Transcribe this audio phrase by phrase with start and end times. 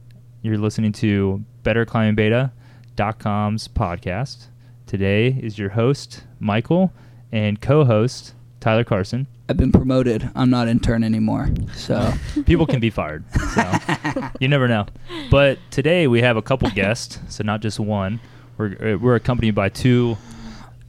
[0.41, 4.47] you're listening to BetterClimbingBeta.com's podcast.
[4.87, 6.91] Today is your host, Michael,
[7.31, 9.27] and co host, Tyler Carson.
[9.51, 10.31] I've been promoted.
[10.35, 11.51] I'm not intern anymore.
[11.75, 12.11] So
[12.47, 13.23] People can be fired.
[13.55, 13.71] So
[14.41, 14.87] you never know.
[15.31, 18.19] But today, we have a couple guests, so not just one.
[18.57, 20.17] We're, uh, we're accompanied by two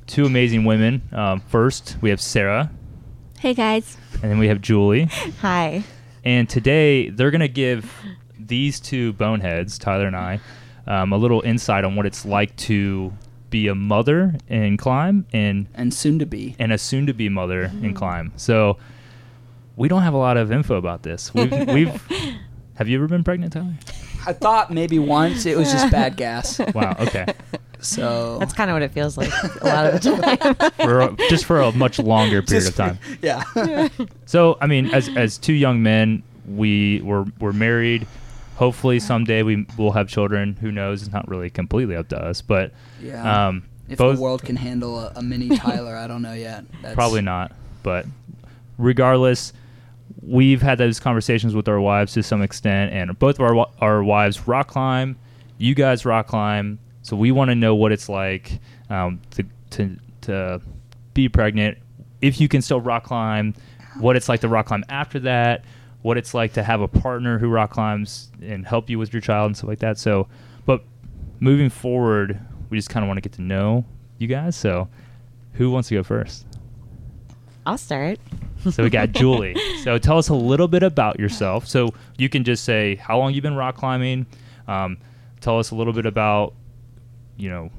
[0.07, 1.02] two amazing women.
[1.12, 2.71] Um, first, we have Sarah,
[3.40, 3.98] Hey guys.
[4.23, 5.05] and then we have Julie.
[5.41, 5.84] Hi.
[6.30, 7.92] And today they're going to give
[8.38, 10.40] these two boneheads, Tyler and I,
[10.86, 13.12] um, a little insight on what it's like to
[13.49, 16.55] be a mother in climb and and soon to be.
[16.60, 18.32] and a soon-to-be mother in climb.
[18.36, 18.77] So
[19.76, 21.34] we don't have a lot of info about this.
[21.34, 21.99] We've, we've
[22.76, 23.74] have you ever been pregnant, Tyler?
[24.27, 26.60] I thought maybe once it was just bad gas.
[26.76, 26.96] Wow.
[26.99, 27.26] Okay.
[27.82, 30.72] So That's kind of what it feels like a lot of the time.
[30.85, 32.99] For a- just for a much longer period of Just- time.
[33.21, 33.88] yeah.
[34.26, 38.05] So I mean, as as two young men, we were we're married.
[38.58, 40.58] Hopefully someday we will have children.
[40.62, 41.02] Who knows?
[41.02, 42.71] It's not really completely up to us, but
[43.02, 43.48] yeah.
[43.48, 46.66] um, if both the world can handle a, a mini Tyler, I don't know yet.
[46.82, 47.54] That's, probably not.
[47.82, 48.05] But
[48.77, 49.54] regardless,
[50.21, 54.04] we've had those conversations with our wives to some extent, and both of our our
[54.04, 55.18] wives rock climb.
[55.58, 58.60] You guys rock climb, so we want to know what it's like
[58.91, 60.62] um, to to to
[61.15, 61.79] be pregnant.
[62.21, 63.55] If you can still rock climb,
[63.99, 65.66] what it's like to rock climb after that,
[66.03, 69.24] what it's like to have a partner who rock climbs and help you with your
[69.24, 69.97] child and stuff like that.
[69.97, 70.28] So,
[70.68, 70.84] but
[71.40, 73.86] moving forward, we just kind of want to get to know
[74.20, 74.56] you guys.
[74.56, 74.88] So,
[75.53, 76.46] who wants to go first?
[77.66, 78.20] I'll start.
[78.70, 79.56] So we got Julie.
[79.84, 81.68] So tell us a little bit about yourself.
[81.68, 81.90] So
[82.20, 84.28] you can just say how long you've been rock climbing.
[84.68, 85.00] Um,
[85.41, 86.53] tell us a little bit about,
[87.40, 87.72] you know,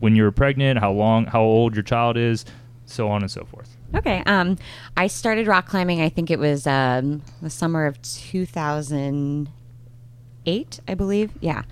[0.00, 2.46] when you were pregnant, how long, how old your child is,
[2.86, 3.76] so on and so forth.
[3.94, 4.22] Okay.
[4.26, 4.56] Um,
[4.96, 6.00] I started rock climbing.
[6.00, 11.32] I think it was um, the summer of 2008, I believe.
[11.40, 11.64] Yeah.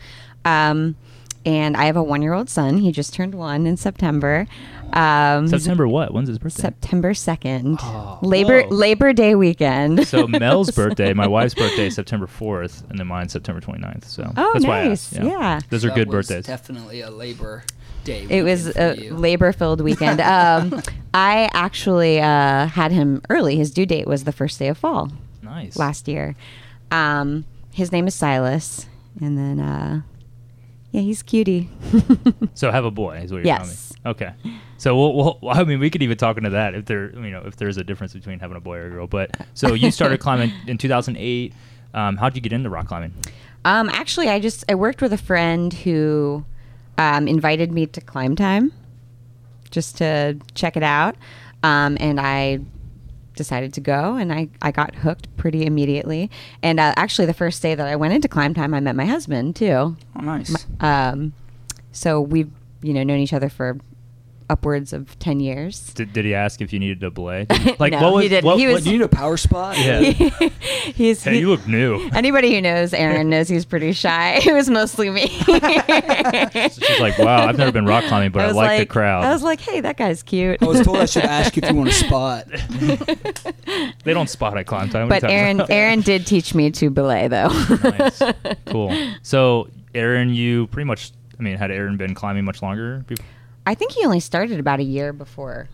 [0.44, 0.97] Um,
[1.44, 2.78] and I have a one-year-old son.
[2.78, 4.47] He just turned one in September.
[4.92, 6.12] Um, September what?
[6.12, 6.62] When's his birthday?
[6.62, 7.78] September 2nd.
[7.80, 8.69] Oh, Labor whoa.
[8.76, 10.06] Labor Day weekend.
[10.06, 14.04] so Mel's birthday, my wife's birthday is September 4th, and then mine's September 29th.
[14.04, 15.12] So Oh, that's why I nice.
[15.14, 15.25] asked.
[15.25, 15.60] Yeah.
[15.70, 16.47] Those are good was birthdays.
[16.47, 17.64] Definitely a labor
[18.04, 18.26] day.
[18.28, 20.20] It was weekend a labor-filled weekend.
[20.32, 20.82] Um,
[21.14, 23.56] I actually uh, had him early.
[23.56, 25.10] His due date was the first day of fall
[25.42, 25.76] nice.
[25.76, 26.36] last year.
[26.91, 28.86] Um, his name is Silas,
[29.20, 30.03] and then uh,
[30.92, 31.69] yeah, he's cutie.
[32.54, 33.92] So have a boy is what you're Yes.
[34.04, 34.36] telling me.
[34.50, 34.58] Okay.
[34.78, 37.42] So we'll, we'll, I mean, we could even talk into that if there, you know,
[37.47, 39.06] if there's a difference between having a boy or a girl.
[39.06, 41.53] But so you started climbing in 2008.
[41.94, 43.12] Um, how'd you get into rock climbing?
[43.64, 46.44] um, actually, I just I worked with a friend who
[46.98, 48.72] um, invited me to Climb Time
[49.70, 51.16] just to check it out,
[51.62, 52.59] um, and I
[53.34, 56.31] decided to go and I, I got hooked pretty immediately
[56.62, 59.06] and uh, actually the first day that i went into climb time i met my
[59.06, 60.66] husband too Oh, nice.
[60.81, 61.32] Um,
[61.92, 62.50] so we've
[62.82, 63.78] you know known each other for
[64.52, 65.92] upwards of ten years.
[65.94, 67.46] Did, did he ask if you needed a belay?
[67.78, 68.44] Like No, what was he didn't.
[68.44, 69.78] What, He what- was- Do you need a power spot?
[69.78, 70.00] Yeah.
[70.94, 72.08] He's hey, he- you look new.
[72.14, 74.41] anybody who knows Aaron knows he's pretty shy.
[74.44, 75.26] It was mostly me.
[75.28, 79.24] She's like, wow, I've never been rock climbing, but I, was like, the crowd.
[79.24, 80.62] I was like, hey, that guy's cute.
[80.62, 82.46] I was told I should ask if you want a spot.
[84.04, 85.08] they don't spot at climb time.
[85.08, 85.70] What are you but Aaron about?
[85.70, 87.48] Aaron did teach me to belay though.
[87.82, 88.22] nice.
[88.66, 88.92] Cool.
[89.22, 91.12] So Aaron, you pretty much.
[91.38, 93.04] I mean, had Aaron been climbing much longer?
[93.06, 93.24] before?
[93.66, 95.68] I think he only started about a year before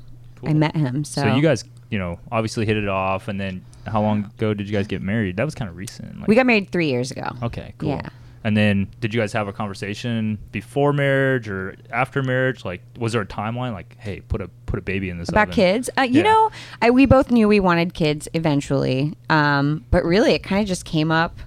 [0.44, 1.04] I met him.
[1.04, 4.52] So, So you guys, you know, obviously hit it off, and then how long ago
[4.54, 5.36] did you guys get married?
[5.36, 6.18] That was kind of recent.
[6.20, 7.28] Like, we got married three years ago.
[7.42, 7.90] okay, cool.
[7.90, 8.08] Yeah.
[8.44, 12.64] And then did you guys have a conversation before marriage or after marriage?
[12.64, 13.72] Like, was there a timeline?
[13.72, 15.54] Like, hey, put a put a baby in this about oven?
[15.54, 16.24] kids uh, you Yeah.
[16.24, 16.50] know
[16.82, 20.84] I, we both knew we wanted kids eventually um, but really it kind of just
[20.84, 21.38] came up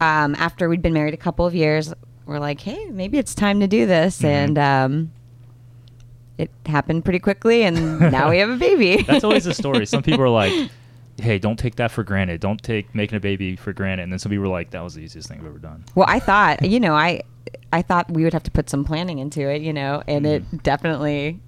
[0.00, 1.94] um, after we'd been married a couple of years
[2.26, 4.24] we're like hey maybe it's time to do this Mhm.
[4.28, 5.12] and um,
[6.38, 9.86] it happened pretty quickly and now we have a baby That's always the story.
[9.86, 10.70] Some people are like,
[11.20, 12.40] hey, don't take that for granted.
[12.40, 14.02] Don't take making a baby for granted.
[14.02, 15.84] And then some people are like, that was the easiest thing I've ever done.
[15.94, 17.22] well i thought you know i
[17.72, 20.28] i thought we would have to put some planning into it you know and Mhm.
[20.54, 21.38] it definitely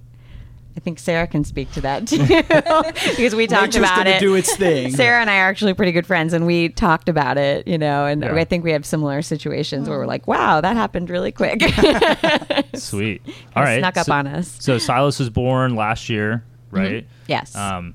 [0.77, 2.19] I think Sarah can speak to that too
[3.17, 4.21] because we talked Nature's about it.
[4.21, 4.91] do its thing.
[4.93, 8.05] Sarah and I are actually pretty good friends, and we talked about it, you know.
[8.05, 8.35] And Yeah.
[8.35, 11.63] I think we have similar situations where we're like, "Wow, that happened really quick."
[12.75, 13.23] Sweet.
[13.57, 13.79] All right.
[13.81, 14.57] snuck up so, on us.
[14.61, 17.07] So Silas was born last year, right?
[17.27, 17.57] Yes.
[17.57, 17.95] Um,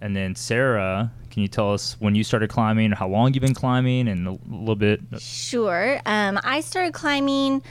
[0.00, 3.54] and then Sarah, can you tell us when you started climbing, how long you've been
[3.54, 5.00] climbing, and a little bit?
[5.18, 5.98] Sure.
[6.04, 7.62] Um, I started climbing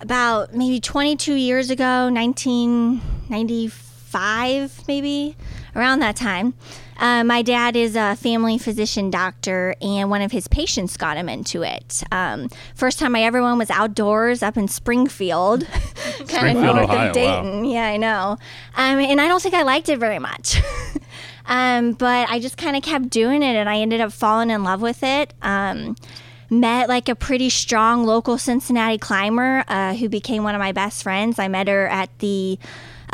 [0.00, 3.83] about maybe 22 years ago, 1994,
[4.14, 5.36] five, maybe
[5.74, 6.54] around that time.
[6.98, 11.28] Uh, my dad is a family physician doctor, and one of his patients got him
[11.28, 12.04] into it.
[12.12, 15.66] Um, first time I ever went was outdoors up in Springfield,
[16.28, 17.64] kind of north Ohio, of Dayton.
[17.64, 18.38] Yeah, I know.
[18.76, 20.62] Um, and I don't think I liked it very much.
[21.46, 24.62] um, but I just kind of kept doing it, and I ended up falling in
[24.62, 25.34] love with it.
[25.42, 25.96] Um,
[26.50, 31.02] met like a pretty strong local Cincinnati climber uh, who became one of my best
[31.02, 31.40] friends.
[31.40, 32.60] I met her at the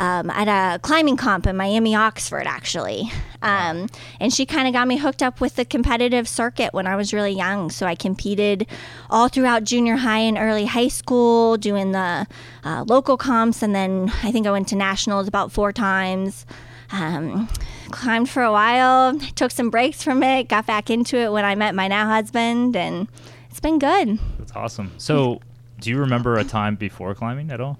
[0.01, 3.11] um, at a climbing comp in Miami, Oxford, actually.
[3.43, 3.87] Um,
[4.19, 7.13] and she kind of got me hooked up with the competitive circuit when I was
[7.13, 7.69] really young.
[7.69, 8.65] So I competed
[9.11, 12.25] all throughout junior high and early high school, doing the
[12.63, 16.47] uh, local comps, and then I think I went to nationals about four times.
[16.91, 17.47] Um,
[17.91, 21.53] climbed for a while, took some breaks from it, got back into it when I
[21.53, 23.07] met my now husband, and
[23.51, 24.17] it's been good.
[24.39, 24.91] That's awesome.
[24.97, 25.41] So,
[25.79, 27.77] do you remember a time before climbing at all?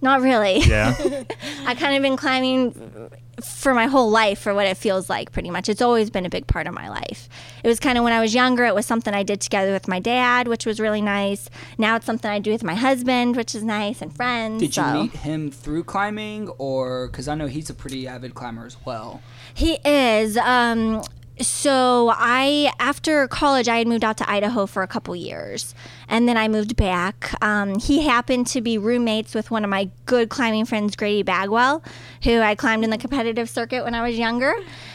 [0.00, 0.60] Not really.
[0.60, 0.94] Yeah.
[1.66, 3.10] I kind of been climbing
[3.44, 5.68] for my whole life for what it feels like pretty much.
[5.68, 7.28] It's always been a big part of my life.
[7.62, 9.88] It was kind of when I was younger, it was something I did together with
[9.88, 11.50] my dad, which was really nice.
[11.76, 14.60] Now it's something I do with my husband, which is nice, and friends.
[14.60, 18.64] Did you meet him through climbing, or because I know he's a pretty avid climber
[18.64, 19.22] as well?
[19.54, 20.36] He is.
[20.38, 21.02] Um,
[21.40, 25.74] so I, after college, I had moved out to Idaho for a couple years,
[26.08, 27.34] and then I moved back.
[27.42, 31.82] Um, he happened to be roommates with one of my good climbing friends, Grady Bagwell,
[32.22, 34.54] who I climbed in the competitive circuit when I was younger.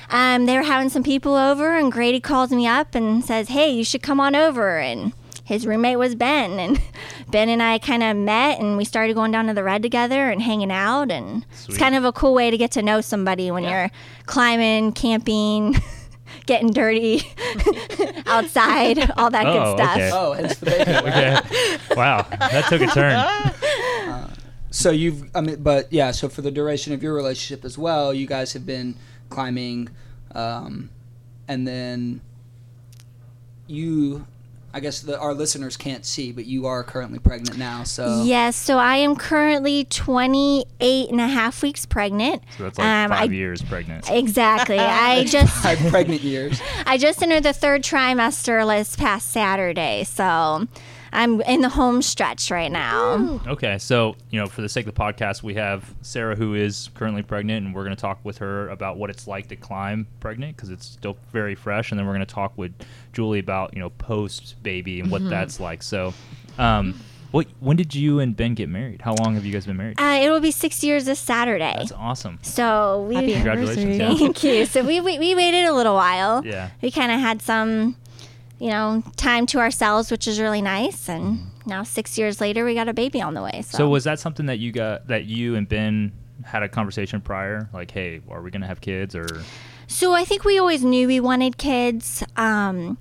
[0.09, 3.69] Um, they were having some people over, and Grady calls me up and says, "Hey,
[3.69, 5.13] you should come on over." And
[5.43, 6.81] his roommate was Ben, and
[7.29, 10.29] Ben and I kind of met, and we started going down to the Red together
[10.29, 11.69] and hanging out, and Sweet.
[11.69, 13.91] it's kind of a cool way to get to know somebody when you're
[14.25, 15.75] climbing, camping.
[16.45, 17.21] Getting dirty
[18.25, 19.95] outside, all that Oh, good stuff.
[19.95, 20.09] okay.
[20.13, 20.91] Oh, hence the baby.
[20.91, 21.77] okay.
[21.95, 24.27] Wow, that took a turn.
[24.73, 26.11] So you've, I mean, but yeah.
[26.11, 28.95] So for the duration of your relationship as well, you guys have been
[29.29, 29.89] climbing,
[30.33, 30.89] um,
[31.45, 32.21] and then
[33.67, 34.25] you,
[34.73, 37.83] I guess the, our listeners can't see, but you are currently pregnant now.
[37.83, 42.41] So Yes, so I am currently 28 and a half weeks pregnant.
[42.57, 44.09] So that's like Um, five I- years pregnant.
[44.09, 44.79] Exactly.
[44.79, 46.61] I just five pregnant years.
[46.85, 50.67] I just entered the third trimester last past Saturday, so
[51.13, 53.41] I'm in the home stretch right now.
[53.47, 56.89] Okay, so you know, for the sake of the podcast, we have Sarah who is
[56.93, 60.07] currently pregnant, and we're going to talk with her about what it's like to climb
[60.19, 62.73] pregnant because it's still very fresh, and then we're going to talk with
[63.13, 65.83] Julie about you know post baby and what that's like.
[65.83, 66.13] So,
[66.57, 66.99] um,
[67.31, 69.01] what when did you and Ben get married?
[69.01, 69.99] How long have you guys been married?
[69.99, 71.73] Uh, it will be six years this Saturday.
[71.77, 72.39] That's awesome.
[72.41, 74.13] so we Happy Congratulations, yeah.
[74.17, 74.65] Thank you.
[74.65, 76.45] So we, we, we waited a little while.
[76.45, 76.71] Yeah.
[76.81, 77.95] We kind of had some,
[78.61, 81.09] you know, time to ourselves, which is really nice.
[81.09, 83.63] And now six years later, we got a baby on the way.
[83.63, 86.11] So, So was that something that you got that you and Ben
[86.45, 87.67] had a conversation prior?
[87.73, 89.25] Like, hey, are we going to have kids or?
[89.87, 92.23] So I think we always knew we wanted kids.
[92.37, 92.99] Um,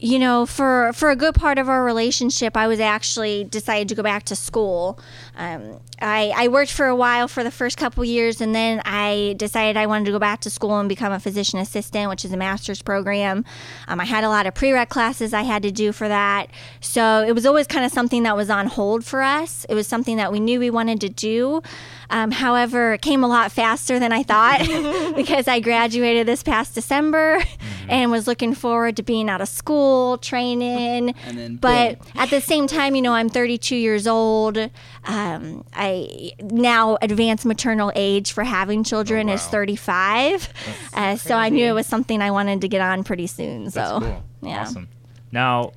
[0.00, 3.94] you know, for for a good part of our relationship, I was actually decided to
[3.94, 4.98] go back to school.
[5.36, 9.34] Um, I, I worked for a while for the first couple years, and then I
[9.36, 12.32] decided I wanted to go back to school and become a physician assistant, which is
[12.32, 13.44] a master's program.
[13.88, 16.48] Um, I had a lot of prereq classes I had to do for that,
[16.80, 19.66] so it was always kind of something that was on hold for us.
[19.68, 21.62] It was something that we knew we wanted to do.
[22.10, 24.60] Um, however, it came a lot faster than I thought
[25.16, 27.40] because I graduated this past December
[27.88, 31.14] and was looking forward to being out of school, training.
[31.24, 32.12] And then but boom.
[32.16, 34.58] at the same time, you know, I'm 32 years old.
[35.04, 40.52] Um, I now advanced maternal age for having children Oh, is 35.
[40.92, 43.64] Uh, so I knew it was something I wanted to get on pretty soon.
[43.64, 44.22] That's so cool.
[44.42, 44.62] yeah.
[44.62, 44.88] Awesome.
[45.30, 45.72] Now,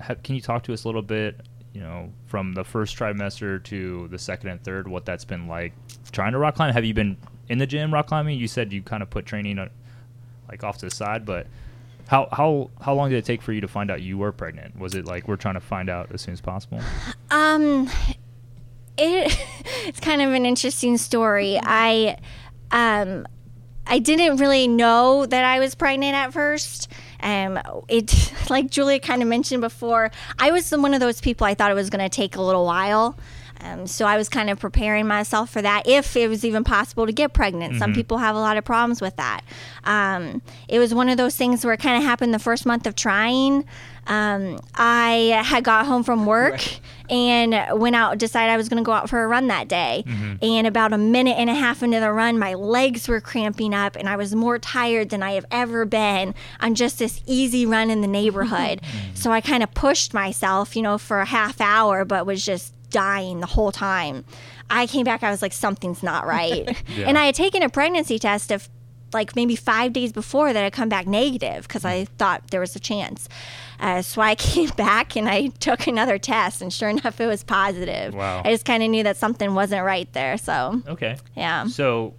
[0.00, 1.40] ha- can you talk to us a little bit?
[1.72, 5.72] You know, from the first trimester to the second and third, what that's been like
[6.10, 6.72] trying to rock climb.
[6.72, 7.16] Have you been
[7.48, 8.38] in the gym rock climbing?
[8.38, 9.56] You said you kind of put training
[10.48, 11.46] like off to the side, but
[12.08, 14.76] how how how long did it take for you to find out you were pregnant?
[14.78, 16.80] Was it like we're trying to find out as soon as possible?
[17.32, 17.88] Um,
[18.98, 19.38] it
[19.86, 21.60] it's kind of an interesting story.
[21.62, 22.18] I
[22.72, 23.26] um
[23.86, 26.90] I didn't really know that I was pregnant at first.
[27.22, 27.58] Um,
[27.88, 31.70] it like Julia kind of mentioned before, I was one of those people I thought
[31.70, 33.16] it was going to take a little while.
[33.62, 37.06] Um, so I was kind of preparing myself for that if it was even possible
[37.06, 37.78] to get pregnant.
[37.78, 39.42] Some people have a lot of problems with that.
[39.84, 42.86] Um, it was one of those things where it kind of happened the first month
[42.86, 43.64] of trying.
[44.06, 46.80] Um, I had got home from work Right.
[47.10, 50.04] and went out, decided I was going to go out for a run that day.
[50.42, 53.94] And about a minute and a half into the run, my legs were cramping up
[53.94, 57.90] and I was more tired than I have ever been on just this easy run
[57.90, 58.80] in the neighborhood.
[59.14, 62.72] so I kind of pushed myself, you know, for a half hour, but was just
[62.90, 64.24] dying the whole time.
[64.68, 66.76] I came back, I was like, something's not right.
[66.96, 67.06] Yeah.
[67.08, 68.68] And I had taken a pregnancy test of
[69.12, 72.76] like maybe five days before that had come back negative because I thought there was
[72.76, 73.28] a chance.
[73.80, 77.42] Uh, so I came back and I took another test, and sure enough, it was
[77.42, 78.14] positive.
[78.14, 78.42] Wow.
[78.44, 80.36] I just kind of knew that something wasn't right there.
[80.38, 81.16] So, Okay.
[81.36, 81.66] yeah.
[81.66, 82.14] So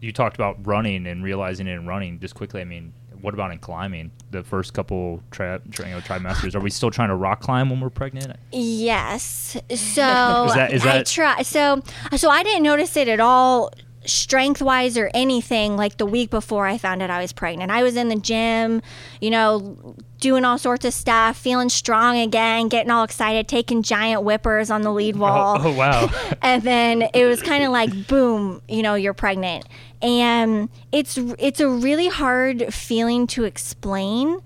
[0.00, 2.20] you talked about running and realizing it and running.
[2.20, 2.92] Just quickly, I mean,
[3.24, 4.10] what about in climbing?
[4.32, 7.70] The first couple tri- tri- you know, trimesters, are we still trying to rock climb
[7.70, 8.36] when we're pregnant?
[8.52, 9.56] Yes.
[9.70, 9.72] So
[10.48, 11.42] Is that- is I that- try.
[11.42, 11.82] So
[12.16, 13.72] so I didn't notice it at all,
[14.06, 15.76] strength wise or anything.
[15.76, 18.82] Like the week before I found out I was pregnant, I was in the gym,
[19.20, 24.22] you know, doing all sorts of stuff, feeling strong again, getting all excited, taking giant
[24.22, 25.58] whippers on the lead wall.
[25.60, 26.10] Oh, oh wow.
[26.42, 29.66] and then it was kind of like boom you know you're pregnant
[30.02, 34.40] and it's it's a really hard feeling to explain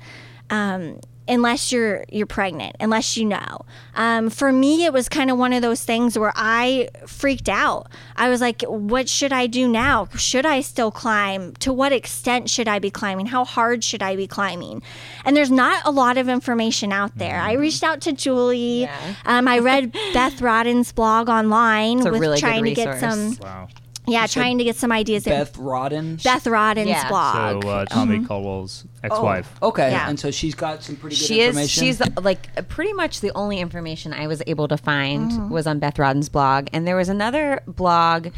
[0.51, 3.61] um, unless you're you're pregnant unless you know.
[3.95, 7.89] Um, for me it was kind of one of those things where i freaked out.
[8.17, 10.09] I was like what should i do now?
[10.17, 11.55] Should i still climb?
[11.57, 13.27] To what extent should i be climbing?
[13.27, 14.83] How hard should i be climbing?
[15.25, 17.41] And there's not a lot of information out there.
[17.41, 18.83] I reached out to julie.
[18.83, 19.15] Yeah.
[19.27, 23.69] um, i read beth rodden's blog online a with really trying to get some wow.
[24.09, 26.23] Yeah said trying to get some ideas in Beth Rodden.
[26.23, 27.09] beth rodden's Yeah.
[27.09, 29.51] blog So uh, Tommy Caldwell's ex-wife.
[29.63, 29.91] Oh, okay.
[29.91, 30.09] Yeah.
[30.09, 31.85] And so she's got some pretty good she is information.
[31.85, 35.51] she's like pretty much the only information i was able to find Mm-hmm.
[35.51, 38.29] was on beth rodden's blog and there was another blog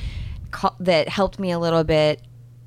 [0.51, 2.21] ca- that helped me a little bit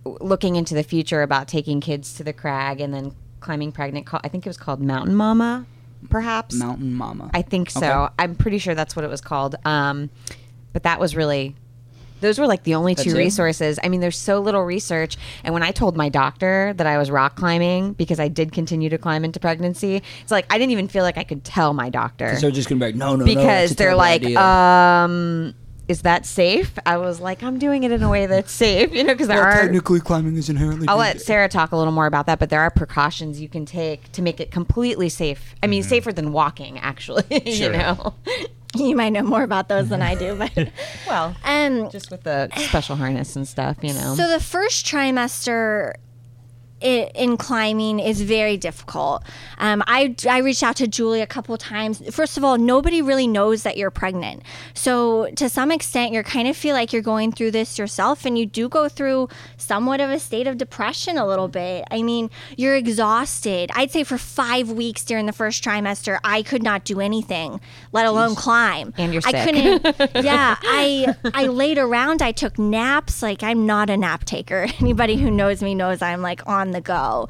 [0.04, 4.06] w- looking into the future about taking kids to the crag and then climbing pregnant
[4.06, 5.66] call- i think it was called mountain mama
[6.10, 7.30] perhaps Mountain Mama.
[7.34, 8.14] i think so Okay.
[8.20, 10.10] i'm pretty sure that's what it was called um,
[10.74, 11.56] but that was really
[12.24, 13.18] those were like the only two it?
[13.18, 13.78] resources.
[13.84, 15.18] I mean, there's so little research.
[15.44, 18.90] And when I told my doctor that I was rock climbing because I did continue
[18.90, 21.90] to climb into pregnancy, it's like I didn't even feel like I could tell my
[21.90, 23.26] doctor they're just gonna be like, no, no, no.
[23.26, 24.40] because that's a they're like, idea.
[24.40, 25.54] um,
[25.88, 26.78] is that safe?
[26.86, 29.38] I was like, I'm doing it in a way that's safe, you know, because there
[29.38, 29.62] well, are.
[29.62, 30.88] technically climbing is inherently.
[30.88, 31.22] I'll let.
[31.22, 34.22] Sarah talk a little more about that, but there are precautions you can take to
[34.22, 35.56] make it completely safe.
[35.62, 37.26] I mean, safer than walking, actually.
[37.46, 38.16] you know.
[38.90, 40.52] you might know more about those than i do but
[41.08, 44.16] Well, um just with the special harness and stuff, you know.
[44.16, 45.94] So the first trimester
[46.84, 49.24] i in climbing is very difficult.
[49.58, 52.02] Um, I, I reached out to Julie a couple times.
[52.14, 54.44] First of all, nobody really knows that you're pregnant.
[54.74, 58.38] So to some extent, you kind of feel like you're going through this yourself, and
[58.38, 61.86] you do go through somewhat of a state of depression a little bit.
[61.92, 63.72] I mean, you're exhausted.
[63.74, 67.62] I'd say for five weeks during the first trimester, I could not do anything,
[67.92, 68.94] let alone climb.
[68.98, 69.44] And you're I sick.
[69.46, 70.16] couldn't.
[70.26, 72.22] yeah, I I laid around.
[72.22, 73.22] I took naps.
[73.22, 74.68] Like I'm not a nap taker.
[74.80, 77.28] Anybody who knows me knows I'm like on the go,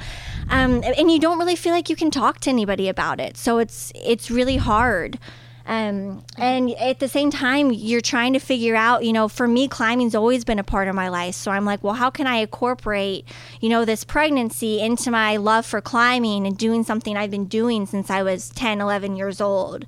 [0.49, 3.37] um, and you don't really feel like you can talk to anybody about it.
[3.37, 5.19] So it's it's really hard.
[5.65, 9.67] Um, and at the same time, you're trying to figure out, you know, for me,
[9.67, 11.35] climbing's always been a part of my life.
[11.35, 13.25] So I'm like, well, how can I incorporate,
[13.61, 17.85] you know, this pregnancy into my love for climbing and doing something I've been doing
[17.85, 19.85] since I was 10, 11 years old?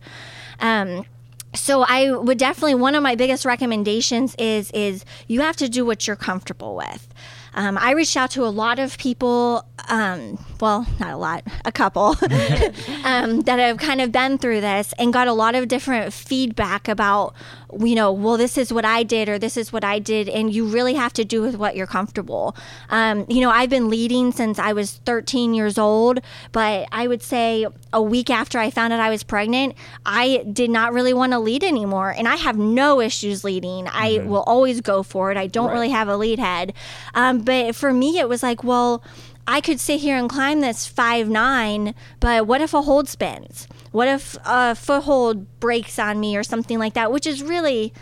[0.62, 1.06] Um,
[1.54, 5.86] so I would definitely one of my biggest recommendations is is you have to do
[5.86, 7.08] what you're comfortable with.
[7.56, 11.72] Um, I reached out to a lot of people, um, well, not a lot, a
[11.72, 12.10] couple,
[13.04, 16.88] um, that have kind of been through this and got a lot of different feedback
[16.88, 17.34] about,
[17.80, 20.30] you know, well, this is what I did or this is what I did.
[20.30, 22.56] And you really have to do with what you're comfortable.
[22.90, 26.20] Um, you know, I've been leading since I was 13 years old,
[26.52, 30.70] but I would say a week after I found out I was pregnant, I did
[30.70, 32.14] not really want to lead anymore.
[32.18, 33.88] And I have no issues leading.
[33.88, 35.38] I will always go for it.
[35.38, 36.74] I don't really have a lead head.
[37.14, 39.04] Um, but for me, it was like, well,
[39.48, 43.68] I could sit here and climb this five nine, but what if a hold spins?
[43.92, 47.12] What if a foothold breaks on me or something like that?
[47.12, 47.94] Which is really,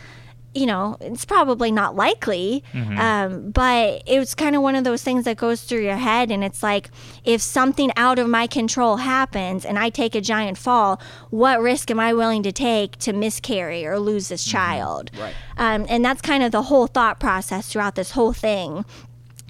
[0.55, 2.63] you know, it's probably not likely.
[2.97, 6.31] Um, but it was kind of one of those things that goes through your head,
[6.31, 6.89] and it's like,
[7.25, 11.91] if something out of my control happens and I take a giant fall, what risk
[11.91, 15.11] am I willing to take to miscarry or lose this child?
[15.19, 15.33] Right.
[15.57, 18.85] Um, and that's kind of the whole thought process throughout this whole thing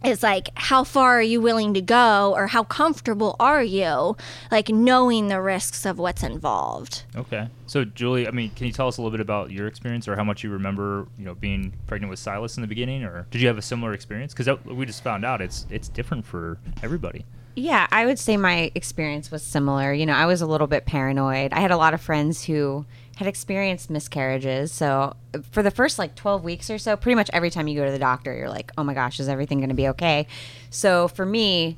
[0.04, 4.16] is like how far are you willing to go or how comfortable are you
[4.52, 7.48] like knowing the risks of what's involved Okay.
[7.68, 10.16] So Julie, I mean, can you tell us a little bit about your experience or
[10.16, 13.42] how much you remember, you know, being pregnant with Silas in the beginning, or did
[13.42, 14.34] you have a similar experience?
[14.34, 17.26] Because we just found out it's it's different for everybody.
[17.56, 19.94] Yeah, I would say my experience was similar.
[19.94, 21.54] You know, I was a little bit paranoid.
[21.54, 22.86] I had a lot of friends who
[23.18, 24.72] had experienced miscarriages.
[24.72, 25.16] So,
[25.52, 27.92] for the first like 12 weeks or so, pretty much every time you go to
[27.92, 30.28] the doctor, you're like, oh my gosh, is everything going to be okay?
[30.70, 31.78] So, for me,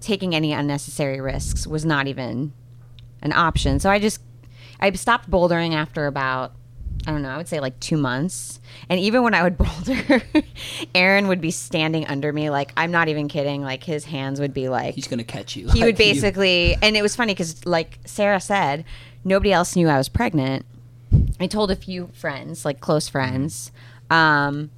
[0.00, 2.52] taking any unnecessary risks was not even
[3.22, 3.80] an option.
[3.80, 4.20] So, I just,
[4.80, 6.52] I stopped bouldering after about
[7.06, 8.60] I don't know, I would say like two months.
[8.88, 10.22] And even when I would boulder,
[10.94, 12.50] Aaron would be standing under me.
[12.50, 13.62] Like, I'm not even kidding.
[13.62, 15.68] Like, his hands would be like, He's gonna catch you.
[15.68, 18.84] he Like, would basically, and it was funny because, like Sarah said,
[19.24, 20.64] nobody else knew I was pregnant.
[21.40, 23.72] I told a few friends, like close friends,
[24.10, 24.70] um,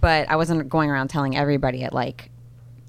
[0.00, 2.30] but I wasn't going around telling everybody at like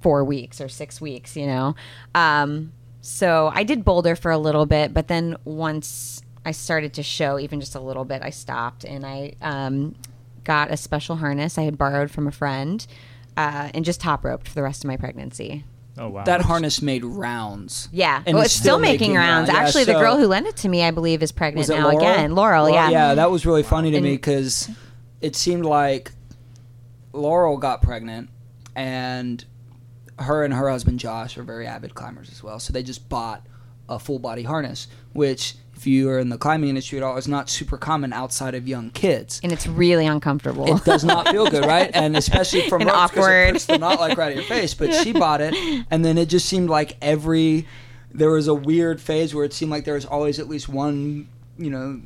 [0.01, 1.75] four weeks or six weeks, you know.
[2.13, 7.03] Um, so I did Boulder for a little bit, but then once I started to
[7.03, 9.95] show even just a little bit, I stopped and I um,
[10.43, 12.85] got a special harness I had borrowed from a friend
[13.37, 15.63] uh, and just top roped for the rest of my pregnancy.
[15.97, 16.23] Oh wow.
[16.23, 17.87] that harness made rounds.
[17.91, 19.47] Yeah, And well, it's it's still still making, making rounds.
[19.49, 19.59] rounds.
[19.59, 21.97] Yeah, Actually, the girl who lent it to me, I believe, is pregnant now Laurel?
[21.99, 22.33] again.
[22.35, 22.89] Laurel, yeah.
[22.89, 24.69] yeah, that was really funny to me because
[25.21, 26.11] it seemed like
[27.13, 28.29] Laurel got pregnant,
[28.75, 29.43] and
[30.19, 32.59] her and her husband Josh are very avid climbers as well.
[32.59, 33.45] So they just bought
[33.87, 37.27] a full body harness, which, if you are in the climbing industry at all, is
[37.27, 39.41] not super common outside of young kids.
[39.43, 40.77] and it's really uncomfortable.
[40.77, 41.91] It does not feel good, right?
[41.93, 43.49] And especially from And ropes awkward.
[43.49, 44.73] It puts the knot like right at your face.
[44.73, 45.53] But she bought it,
[45.91, 47.67] and then it just seemed like every
[48.13, 51.27] there was a weird phase where it seemed like there was always at least one,
[51.57, 51.99] you know,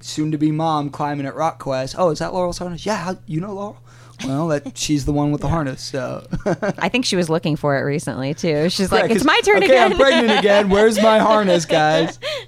[0.00, 1.96] soon to be mom climbing at Rock Quest.
[1.98, 2.86] Oh, is that Laurel's harness?
[2.86, 3.76] Yeah, how, you know Laurel.
[4.24, 5.80] Well, that she's the one with the harness.
[5.82, 6.26] So
[6.78, 8.68] I think she was looking for it recently too.
[8.68, 10.68] She's Yeah, like, "It's my turn okay, again." I'm pregnant again.
[10.70, 12.18] Where's my harness, guys?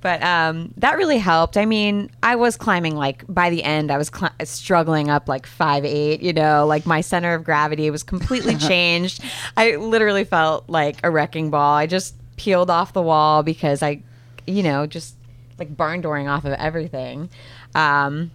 [0.00, 1.56] but um, that really helped.
[1.56, 5.46] I mean, I was climbing like by the end, I was cl- struggling up like
[5.46, 6.22] five eight.
[6.22, 9.22] You know, like my center of gravity was completely changed.
[9.56, 11.74] I literally felt like a wrecking ball.
[11.74, 14.02] I just peeled off the wall because I,
[14.46, 15.14] you know, just
[15.58, 17.30] like barn dooring off of everything.
[17.74, 18.30] Um,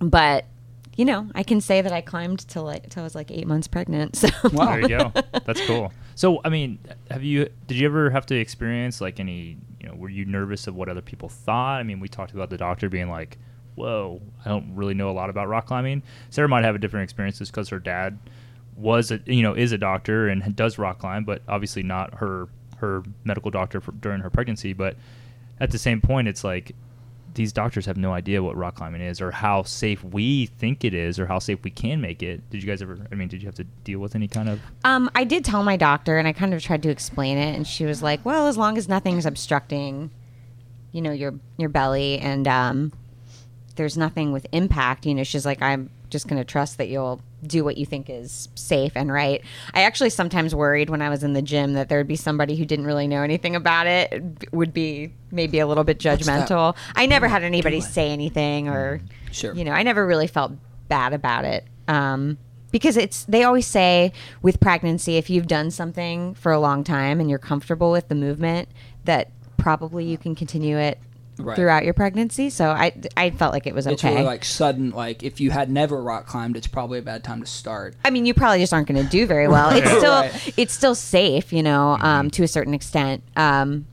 [0.00, 0.44] but
[0.96, 3.46] you know, I can say that I climbed till like till I was like eight
[3.46, 4.16] months pregnant.
[4.18, 4.72] So Wow.
[4.72, 5.12] There you go.
[5.44, 5.92] That's cool.
[6.16, 6.80] So, I mean,
[7.12, 7.48] have you?
[7.68, 9.56] Did you ever have to experience like any?
[9.88, 11.80] Know, were you nervous of what other people thought?
[11.80, 13.38] I mean, we talked about the doctor being like,
[13.74, 17.04] "Whoa, I don't really know a lot about rock climbing." Sarah might have a different
[17.04, 18.18] experience just because her dad
[18.76, 22.48] was a you know is a doctor and does rock climb, but obviously not her
[22.76, 24.72] her medical doctor for, during her pregnancy.
[24.72, 24.96] But
[25.60, 26.74] at the same point, it's like
[27.38, 30.92] these doctors have no idea what rock climbing is or how safe we think it
[30.92, 32.50] is or how safe we can make it.
[32.50, 32.98] Did you guys ever?
[33.12, 34.60] I mean, did you have to deal with any kind of?
[34.82, 37.64] Um, I did tell my doctor, and I kind of tried to explain it, and
[37.64, 40.10] she was like, "Well, as long as nothing's obstructing,
[40.90, 42.92] you know, your your belly, and um,
[43.76, 47.22] there's nothing with impact, you know." She's like, "I'm just going to trust that you'll
[47.46, 49.42] do what you think is safe and right."
[49.74, 52.56] I actually sometimes worried when I was in the gym that there would be somebody
[52.56, 56.76] who didn't really know anything about it would be maybe a little bit judgmental.
[56.96, 59.54] I never had anybody say anything or Sure.
[59.54, 60.52] you know, I never really felt
[60.88, 61.64] bad about it.
[61.86, 62.38] Um,
[62.70, 67.20] because it's they always say with pregnancy, if you've done something for a long time
[67.20, 68.68] and you're comfortable with the movement,
[69.04, 70.98] that probably you can continue it
[71.38, 71.54] Right.
[71.56, 72.50] throughout your pregnancy.
[72.50, 73.94] So I I felt like it was okay.
[73.94, 74.14] It's okay.
[74.14, 74.90] really like sudden.
[74.90, 77.94] Like if you had never rock climbed, it's probably a bad time to start.
[78.04, 79.70] I mean, you probably just aren't going to do very well.
[79.70, 80.54] It's still Right.
[80.56, 83.22] it's still safe, you know, um, to a certain extent.
[83.36, 83.86] Um,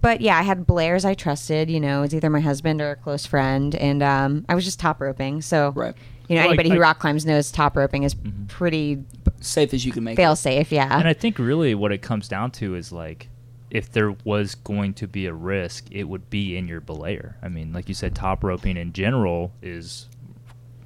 [0.00, 1.70] but yeah, I had belayers I trusted.
[1.70, 4.78] You know, it's either my husband or a close friend, and um, I was just
[4.78, 5.42] top roping.
[5.42, 5.94] So Right.
[6.28, 8.14] you know, Well, like, anybody who I- rock climbs knows top roping is
[8.48, 9.02] pretty
[9.40, 10.14] Safe as you can make.
[10.14, 10.16] it.
[10.22, 10.70] fail safe.
[10.72, 10.98] Yeah.
[10.98, 13.28] And I think really what it comes down to is like,
[13.76, 17.34] if there was going to be a risk, it would be in your belayer.
[17.42, 20.08] I mean, like you said, top roping in general is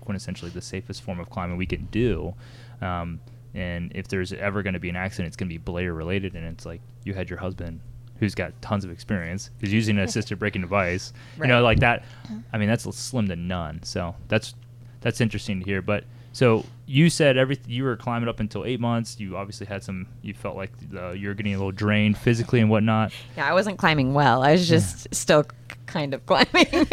[0.05, 2.35] quintessentially the safest form of climbing we can do.
[2.83, 3.21] Um,
[3.55, 6.35] and if there's ever going to be an accident, it's going to be belayer related.
[6.35, 7.79] And it's like you had your husband
[8.19, 11.13] who's got tons of experience, who's using an assisted braking device.
[11.39, 12.05] You know, like that.
[12.53, 13.85] I mean, that's slim to none.
[13.85, 14.57] So that's
[15.01, 15.81] that's interesting to hear.
[15.81, 19.19] But so you said everything you were climbing up until eight months.
[19.21, 20.07] You obviously had some.
[20.23, 23.13] You felt like uh, you were getting a little drained physically and whatnot.
[23.37, 24.43] yeah, I wasn't climbing well.
[24.43, 25.45] I was just still
[25.87, 26.87] kind of climbing.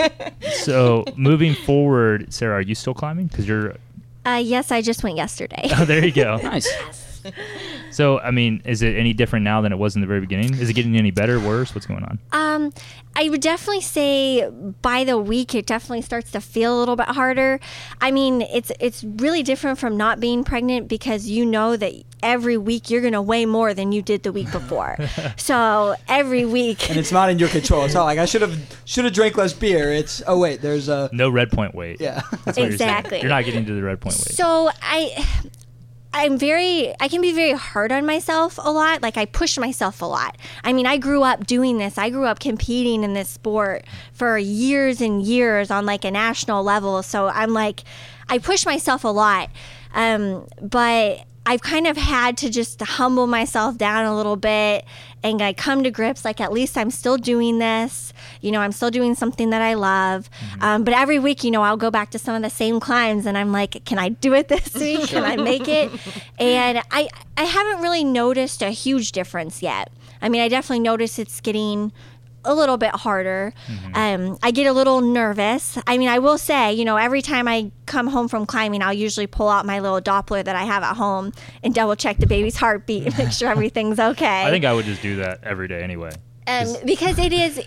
[0.52, 3.28] So moving forward, Sarah, are you still climbing?
[3.28, 3.76] Because you're.
[4.26, 5.70] Uh, yes, I just went yesterday.
[5.78, 6.38] Oh, there you go.
[6.44, 6.68] Nice.
[7.90, 10.54] So I mean, is it any different now than it was in the very beginning?
[10.56, 11.74] Is it getting any better, worse?
[11.74, 12.20] What's going on?
[12.32, 12.72] Um,
[13.16, 14.48] I would definitely say
[14.82, 17.60] by the week it definitely starts to feel a little bit harder.
[18.02, 22.58] I mean, it's it's really different from not being pregnant because you know that every
[22.58, 24.98] week you're gonna weigh more than you did the week before.
[25.38, 27.86] so every week, and it's not in your control.
[27.86, 29.92] It's not like I should have should have drank less beer.
[29.92, 32.00] It's oh wait, there's a No red point weight.
[32.00, 32.22] yeah.
[32.44, 32.68] That's what you're.
[32.68, 33.22] Exactly.
[33.22, 34.36] You're not getting to the red point weight.
[34.36, 35.26] So I
[36.18, 39.04] I'm very I can be very hard on myself a lot.
[39.04, 40.36] Like I push myself a lot.
[40.64, 41.98] I mean, I grew up doing this.
[41.98, 46.64] I grew up competing in this sport for years and years on like a national
[46.64, 47.04] level.
[47.04, 47.84] So I'm like
[48.28, 49.52] I push myself a lot.
[49.94, 54.84] Um, but I've kind of had to just humble myself down a little bit
[55.24, 58.12] and I come to grips like at least I'm still doing this.
[58.42, 60.30] You know, I'm still doing something that I love.
[60.60, 63.26] Um, but every week, you know, I'll go back to some of the same climbs
[63.26, 65.08] and I'm like, can I do it this week?
[65.08, 65.90] Can I make it?
[66.38, 67.08] And I
[67.38, 69.90] I haven't really noticed a huge difference yet.
[70.22, 71.94] I mean, I definitely notice it's getting
[72.48, 73.54] a little bit harder.
[73.94, 75.78] Um, I get a little nervous.
[75.86, 78.94] I mean, I will say, you know, every time I come home from climbing, I'll
[78.94, 81.34] usually pull out my little Doppler that I have at home
[81.64, 84.46] and double check the baby's heartbeat and make sure everything's okay.
[84.46, 86.12] I think I would just do that every day anyway.
[86.48, 87.62] Um, because it is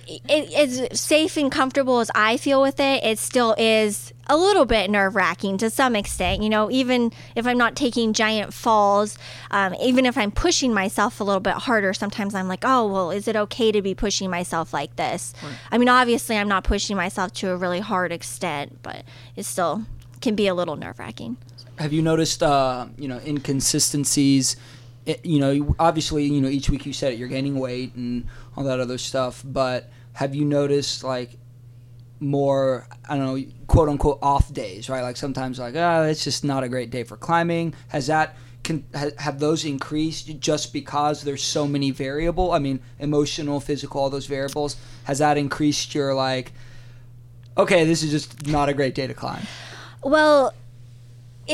[0.59, 3.05] as safe and comfortable as I feel with it.
[3.05, 6.43] It still is a little bit nerve wracking to some extent.
[6.43, 9.19] You know, even if I'm not taking giant falls,
[9.51, 13.11] um, even if I'm pushing myself a little bit harder, sometimes I'm like, oh well,
[13.11, 15.35] is it okay to be pushing myself like this?
[15.71, 19.05] I mean, obviously, I'm not pushing myself to a really hard extent, but
[19.37, 19.85] it still
[20.21, 21.37] can be a little nerve wracking.
[21.79, 24.57] Have you noticed, uh, you know, inconsistencies?
[25.07, 28.27] It, you know, obviously, you know, each week you said it, you're gaining weight and
[28.57, 29.43] all that other stuff.
[29.45, 31.39] But have you noticed like
[32.21, 35.03] more, I don't know, quote unquote off days, right?
[35.03, 37.75] Like sometimes, like, oh, it's just not a great day for climbing.
[37.89, 42.53] Has that can ha- have those increased just because there's so many variable?
[42.53, 44.77] I mean, emotional, physical, all those variables.
[45.05, 46.53] Has that increased your like?
[47.57, 49.43] Okay, this is just not a great day to climb.
[50.03, 50.55] Well,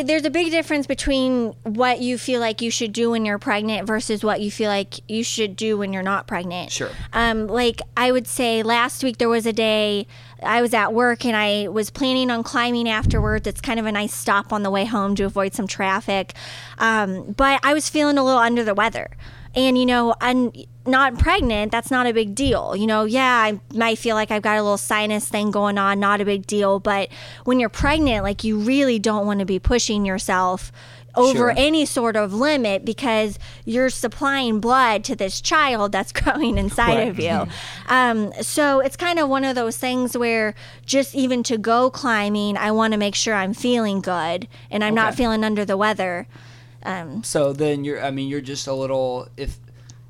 [0.03, 3.87] there's a big difference between what you feel like you should do when you're pregnant
[3.87, 6.71] versus what you feel like you should do when you're not pregnant.
[6.71, 6.91] Sure.
[7.13, 10.07] Um, like I would say last week there was a day
[10.43, 13.47] I was at work and I was planning on climbing afterwards.
[13.47, 16.35] It's kind of a nice stop on the way home to avoid some traffic.
[16.79, 19.11] Um, but I was feeling a little under the weather.
[19.57, 20.53] And, you know, I'm
[20.87, 21.73] not pregnant.
[21.73, 22.77] That's not a big deal.
[22.77, 25.99] You know, yeah, I might feel like I've got a little sinus thing going on,
[25.99, 26.79] not a big deal.
[26.79, 27.09] But
[27.45, 30.71] when you're pregnant, like you really don't want to be pushing yourself
[31.15, 31.55] over Sure.
[31.57, 37.09] any sort of limit because you're supplying blood to this child that's growing inside Right.
[37.09, 37.47] of you.
[37.89, 42.57] Um, so it's kind of one of those things where just even to go climbing,
[42.59, 46.27] I want to make sure I'm feeling good and I'm not feeling under the weather.
[46.83, 49.59] Um, So then you're, I mean, you're just a little, if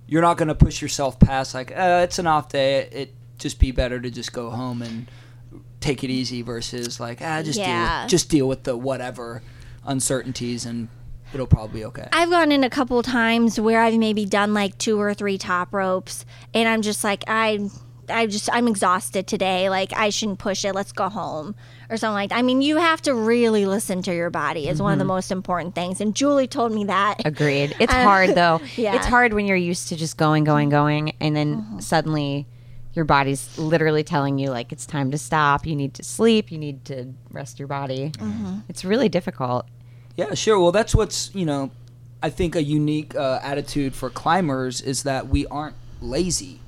[0.07, 3.59] you're not going to push yourself past like, uh, it's an off day, it just
[3.59, 5.11] be better to just go home and
[5.81, 9.42] take it easy versus like, ah, just deal with, just deal with the whatever
[9.85, 10.88] uncertainties and
[11.33, 12.09] it'll probably be okay.
[12.12, 15.72] I've gone in a couple times where I've maybe done like two or three top
[15.72, 16.24] ropes,
[16.55, 17.68] and I'm just like I,
[18.09, 19.68] I just I'm exhausted today.
[19.68, 20.74] Like I shouldn't push it.
[20.74, 21.55] Let's go home
[21.90, 22.38] or something like that.
[22.38, 24.68] I mean, you have to really listen to your body.
[24.68, 26.01] Is one of the most important things.
[26.01, 27.22] And Julie told me that.
[27.25, 27.75] Agreed.
[27.79, 28.61] It's Uh, hard though.
[28.77, 28.96] yeah.
[28.96, 32.46] It's hard when you're used to just going, going, going, and then suddenly
[32.94, 35.66] your body's literally telling you like it's time to stop.
[35.66, 36.51] You need to sleep.
[36.51, 38.12] You need to rest your body.
[38.68, 39.66] It's really difficult.
[40.16, 40.59] Yeah, sure.
[40.59, 41.70] Well, that's what's you know,
[42.22, 46.61] I think a unique uh, attitude for climbers is that we aren't lazy.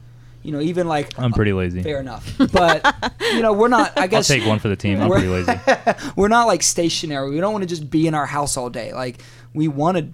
[0.49, 1.83] You know, even like I'm pretty lazy.
[1.83, 3.99] fair enough, but you know, we're not.
[3.99, 4.99] I guess I'll take one for the team.
[4.99, 5.53] I'm pretty lazy.
[6.17, 7.29] we're not like stationary.
[7.29, 8.95] We don't want to just be in our house all day.
[8.95, 9.21] Like
[9.53, 10.09] we want to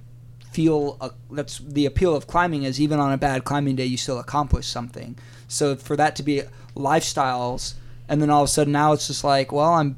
[0.50, 0.96] feel.
[1.00, 4.18] A, that's the appeal of climbing is even on a bad climbing day, you still
[4.18, 5.16] accomplish something.
[5.46, 6.42] So for that to be
[6.74, 7.74] lifestyles,
[8.08, 9.96] and then all of a sudden now it's just like, well, I'm.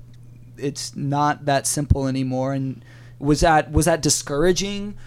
[0.59, 2.53] It's not that simple anymore.
[2.53, 2.85] And
[3.19, 4.99] was that was that discouraging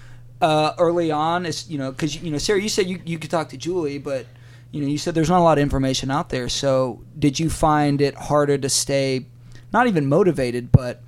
[0.42, 1.46] uh, early on?
[1.46, 4.00] Is you know because you know Sarah, you said you you could talk to Julie,
[4.00, 4.26] but
[4.71, 6.49] you know you said there's not a lot of information out there.
[6.49, 9.25] So did you find it harder to stay?
[9.71, 11.01] not even motivated, but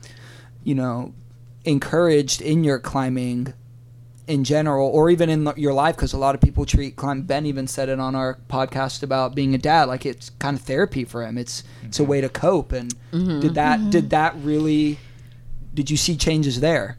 [0.63, 1.13] you know,
[1.65, 3.53] encouraged in your climbing
[4.27, 7.23] in general, or even in your life, because a lot of people treat climb.
[7.23, 10.63] Ben even said it on our podcast about being a dad, like it's kind of
[10.63, 11.37] therapy for him.
[11.37, 12.11] It's it's a mm-hmm.
[12.11, 12.71] way to cope.
[12.71, 13.39] And mm-hmm.
[13.39, 14.09] did that did mm-hmm.
[14.09, 14.99] that really?
[15.73, 16.97] Did you see changes there?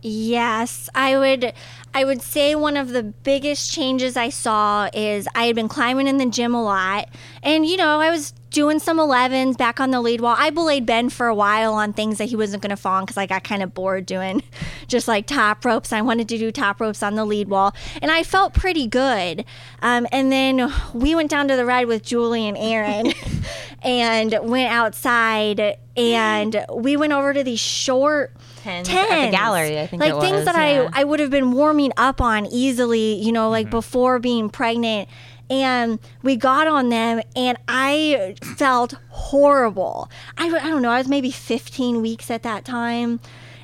[0.00, 1.52] Yes, I would
[1.92, 6.06] I would say one of the biggest changes I saw is I had been climbing
[6.06, 7.08] in the gym a lot.
[7.42, 10.34] And you know, I was doing some 11s back on the lead wall.
[10.38, 13.06] I belayed Ben for a while on things that he wasn't going to fall on
[13.06, 14.42] cuz I got kind of bored doing
[14.88, 15.92] just like top ropes.
[15.92, 19.44] I wanted to do top ropes on the lead wall and I felt pretty good.
[19.82, 23.12] Um, and then we went down to the Red with Julie and Aaron
[23.82, 28.32] and went outside and we went over to these short
[28.62, 30.88] Tens at the gallery, I think like it things was, that yeah.
[30.92, 35.08] I I would have been warming up on easily, you know, like before being pregnant.
[35.50, 40.10] And we got on them, and I felt horrible.
[40.36, 40.90] I, I don't know.
[40.90, 43.20] I was maybe 15 weeks at that time,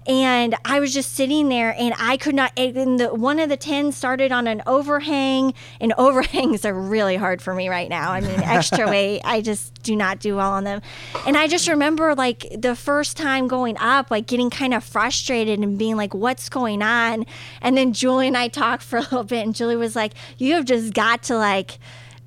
[0.07, 2.53] and I was just sitting there, and I could not.
[2.57, 7.41] And the one of the tens started on an overhang, and overhangs are really hard
[7.41, 8.13] for me right now.
[8.13, 10.83] I mean, extra weight, I just do not do well on them.
[11.27, 15.59] And I just remember like the first time going up, like getting kind of frustrated
[15.59, 17.25] and being like, "What's going on?"
[17.63, 20.55] And then Julie and I talked for a little bit, and Julie was like, "You
[20.55, 21.79] have just got to like."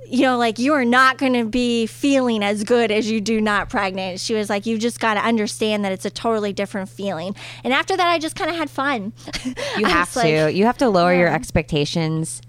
[0.10, 3.42] You know, like you are not going to be feeling as good as you do
[3.42, 4.20] not pregnant.
[4.20, 7.36] She was like, you just got to understand that it's a totally different feeling.
[7.64, 9.14] And after that, I just kind of had fun.
[9.78, 10.20] You have to.
[10.20, 12.42] like, you have to lower your expectations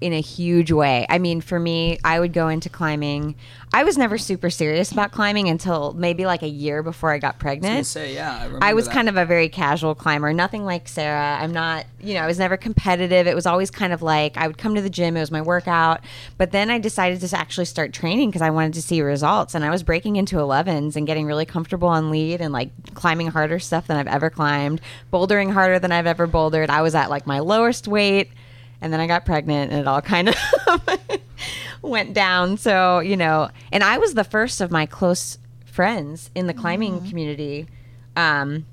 [0.00, 1.06] in a huge way.
[1.08, 3.36] I mean, for me, I would go into climbing.
[3.72, 7.34] I was never super serious about climbing until maybe like a year before I got
[7.34, 7.86] I was pregnant.
[7.86, 8.50] say yeah.
[8.60, 8.94] I, I was that.
[8.94, 11.38] kind of a very casual climber, nothing like Sarah.
[11.40, 13.26] I'm not, you know, I was never competitive.
[13.26, 15.42] It was always kind of like I would come to the gym, it was my
[15.42, 16.00] workout.
[16.38, 19.54] But then I decided to actually start training because I wanted to see results.
[19.54, 23.28] And I was breaking into 11s and getting really comfortable on lead and like climbing
[23.28, 24.80] harder stuff than I've ever climbed,
[25.12, 26.68] bouldering harder than I've ever bouldered.
[26.70, 28.30] I was at like my lowest weight.
[28.84, 30.36] And then I got pregnant and it all kind of
[31.80, 32.58] went down.
[32.58, 37.08] So, you know, and I was the first of my close friends in the climbing
[37.08, 37.66] community
[38.14, 38.66] um,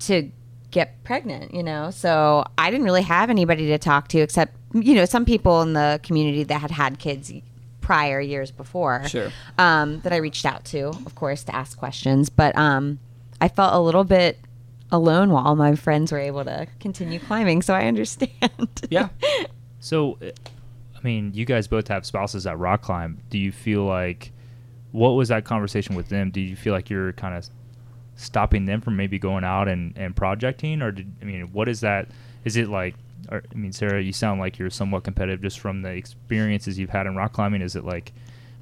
[0.00, 0.28] to
[0.72, 1.92] get pregnant, you know.
[1.92, 5.72] So I didn't really have anybody to talk to except, you know, some people in
[5.72, 7.32] the community that had had kids
[7.80, 9.06] prior years before.
[9.06, 9.30] Sure.
[9.56, 12.28] Um, that I reached out to, of course, to ask questions.
[12.28, 12.98] But um,
[13.40, 14.40] I felt a little bit
[14.92, 17.62] alone while my friends were able to continue climbing.
[17.62, 18.30] So I understand.
[18.90, 19.08] Yeah.
[19.84, 20.26] So, uh,
[20.96, 23.18] I mean, you guys both have spouses that rock climb.
[23.30, 24.30] Do you feel like
[24.92, 26.30] what was that conversation with them?
[26.30, 27.48] Do you feel like you're kind of
[28.14, 31.80] stopping them from maybe going out and, and projecting, or did I mean, what is
[31.80, 32.06] that?
[32.44, 32.94] Is it like?
[33.28, 36.90] Or, I mean, Sarah, you sound like you're somewhat competitive just from the experiences you've
[36.90, 37.62] had in rock climbing.
[37.62, 38.12] Is it like,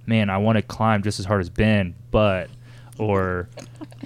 [0.06, 2.48] man, I want to climb just as hard as Ben, but,
[2.98, 3.48] or,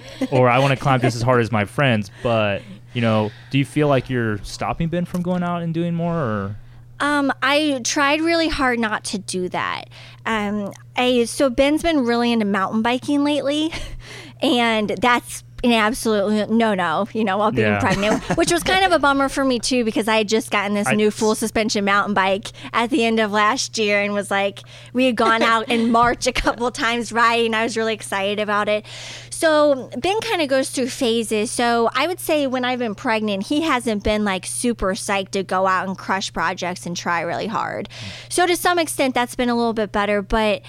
[0.31, 2.61] or I want to climb just as hard as my friends, but
[2.93, 6.15] you know, do you feel like you're stopping Ben from going out and doing more,
[6.15, 6.55] or?
[6.99, 9.89] Um, I tried really hard not to do that.
[10.25, 13.71] Um, I so Ben's been really into mountain biking lately,
[14.41, 17.07] and that's an absolute no no.
[17.13, 17.79] You know, while being Yeah.
[17.79, 20.73] pregnant, which was kind of a bummer for me too because I had just gotten
[20.73, 24.29] this I- new full suspension mountain bike at the end of last year and was
[24.31, 24.59] like,
[24.93, 27.53] we had gone out in March a couple times riding.
[27.53, 28.85] I was really excited about it.
[29.29, 31.51] So Ben kind of goes through phases.
[31.51, 35.43] So I would say when I've been pregnant, he hasn't been like super psyched to
[35.43, 37.89] go out and crush projects and try really hard.
[37.89, 38.33] Mm.
[38.33, 40.61] So to some extent, that's been a little bit better, but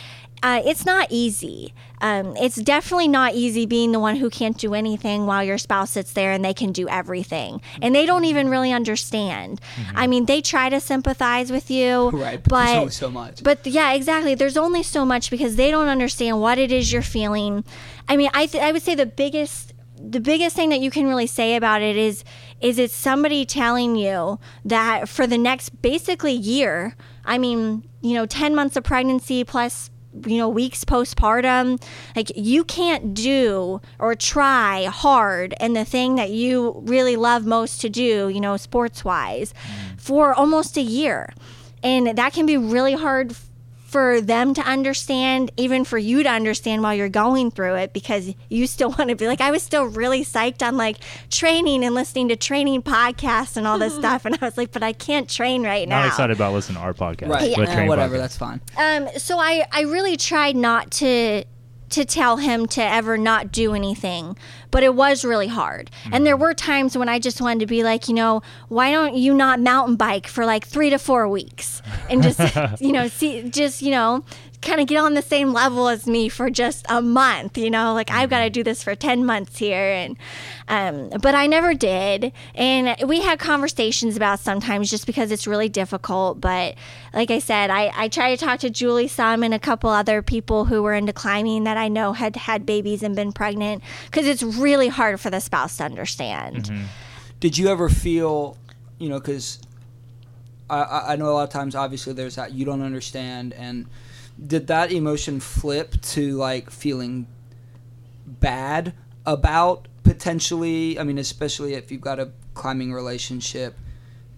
[0.43, 1.75] uh, it's not easy.
[2.01, 5.93] Um, it's definitely not easy being the one who can't do anything while your spouse
[5.93, 7.63] sits there and they can do everything.
[7.81, 9.61] And they don't even really understand.
[9.95, 13.43] I mean, they try to sympathize with you, Right, but there's only so much.
[13.43, 14.35] But yeah, exactly.
[14.35, 17.65] There's only so much because they don't understand what it is you're feeling.
[18.09, 21.07] I mean, I th- I would say the biggest the biggest thing that you can
[21.07, 22.23] really say about it is
[22.61, 26.95] is it's somebody telling you that for the next basically year,
[27.25, 29.91] I mean, you know, 10 months of pregnancy plus
[30.27, 31.83] you know weeks postpartum
[32.15, 37.81] like you can't do or try hard and the thing that you really love most
[37.81, 40.01] to do you know sports wise mm.
[40.01, 41.33] for almost a year.
[41.83, 43.37] And that can be really hard
[43.97, 48.35] for them to understand, even for you to understand while you're going through it, because
[48.51, 50.99] you still want to be like, I was still really psyched on like
[51.31, 54.27] training and listening to training podcasts and all this stuff.
[54.27, 56.01] And I was like, but I can't train right now.
[56.01, 57.31] Not excited about listening to our podcast.
[57.31, 57.57] Right.
[57.57, 58.17] but eh, train whatever.
[58.17, 58.19] podcast.
[58.19, 58.61] That's fine.
[58.77, 61.45] Um, so I, I really tried not to
[61.91, 64.37] to tell him to ever not do anything,
[64.71, 65.91] but it was really hard.
[66.11, 66.41] And there mm.
[66.41, 69.61] were times when I just wanted to be like, you know, why don't you not
[69.61, 72.41] mountain bike for like three to four weeks and just,
[72.81, 74.25] you know, see, just you know,
[74.63, 77.57] kind of get on the same level as me for just a month.
[77.59, 80.17] You know, like I've got to do this for ten months here, and
[80.69, 82.33] um, but I never did.
[82.55, 86.41] And we had conversations about sometimes just because it's really difficult.
[86.41, 86.75] But
[87.15, 90.23] like I said, I, I try to talk to Julie some and a couple other
[90.23, 94.27] people who were into climbing that I know had had babies and been pregnant because
[94.27, 96.71] it's really hard for the spouse to understand.
[97.41, 98.57] Did you ever feel,
[98.99, 99.61] you know, because
[100.69, 103.87] I- I, I know a lot of times, obviously, there's that you don't understand, and
[104.45, 107.27] did that emotion flip to like feeling
[108.27, 108.93] bad
[109.25, 110.99] about potentially?
[110.99, 113.77] I mean, especially if you've got a climbing relationship.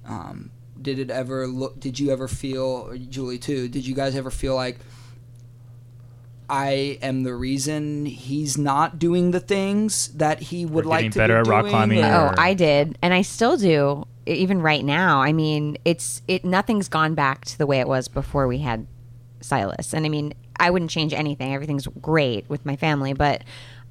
[0.07, 1.79] Um, did it ever look?
[1.81, 3.69] Did you ever feel, Julie too?
[3.69, 4.79] Did you guys ever feel like?
[6.51, 11.11] I am the reason he's not doing the things that he would Or like getting
[11.13, 13.59] to better be at rock doing, climbing, or- or- Oh, I did, and I still
[13.59, 15.21] do, even right now.
[15.21, 16.47] I mean, it's it.
[16.47, 18.87] Nothing's gone back to the way it was before we had
[19.41, 21.55] Silas, and I mean, I wouldn't change anything.
[21.55, 23.43] Everything's great with my family, but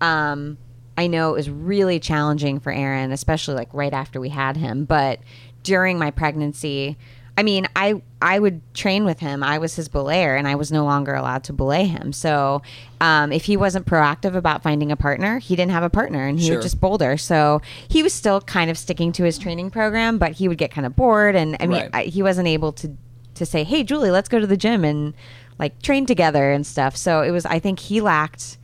[0.02, 0.58] um,
[0.98, 4.86] I know it was really challenging for Aaron, especially like right after we had him.
[4.86, 5.20] But
[5.64, 6.98] during my pregnancy,
[7.38, 9.44] I mean, I I would train with him.
[9.44, 12.12] I was his belayer, and I was no longer allowed to belay him.
[12.12, 12.64] So,
[13.00, 16.40] um, if he wasn't proactive about finding a partner, he didn't have a partner, and
[16.40, 16.56] he Sure.
[16.56, 17.16] would just boulder.
[17.16, 20.72] So he was still kind of sticking to his training program, but he would get
[20.72, 21.90] kind of bored, and I mean, Right.
[21.94, 22.98] I, he wasn't able to
[23.38, 25.14] to say, "Hey, Julie, let's go to the gym and
[25.60, 27.46] like train together and stuff." So it was.
[27.46, 28.58] I think he lacked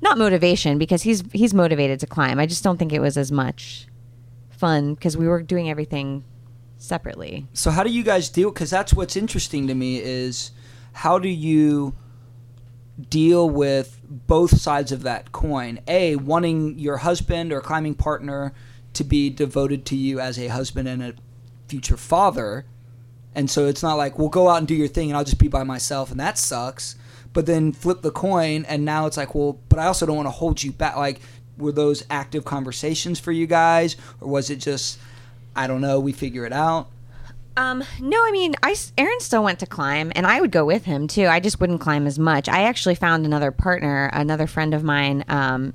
[0.00, 2.38] not motivation because he's he's motivated to climb.
[2.38, 3.86] I just don't think it was as much
[4.50, 6.24] fun because we were doing everything
[6.78, 7.46] separately.
[7.52, 8.50] So how do you guys deal?
[8.50, 10.50] Because that's what's interesting to me is
[10.92, 11.94] how do you
[13.10, 15.80] deal with both sides of that coin?
[15.86, 18.52] A wanting your husband or climbing partner
[18.94, 21.14] to be devoted to you as a husband and a
[21.68, 22.64] future father,
[23.36, 25.38] and so it's not like well go out and do your thing and I'll just
[25.38, 26.96] be by myself and that sucks.
[27.32, 30.26] But then flip the coin and now it's like well, but I also don't want
[30.26, 30.96] to hold you back.
[30.96, 31.20] Like
[31.58, 34.98] were those active conversations for you guys, or was it just
[35.54, 36.88] I don't know, we figure it out?
[37.56, 40.84] Um, no, I mean, I Aaron still went to climb, and I would go with
[40.84, 41.26] him too.
[41.26, 42.48] I just wouldn't climb as much.
[42.48, 45.72] I actually found another partner, another friend of mine, um,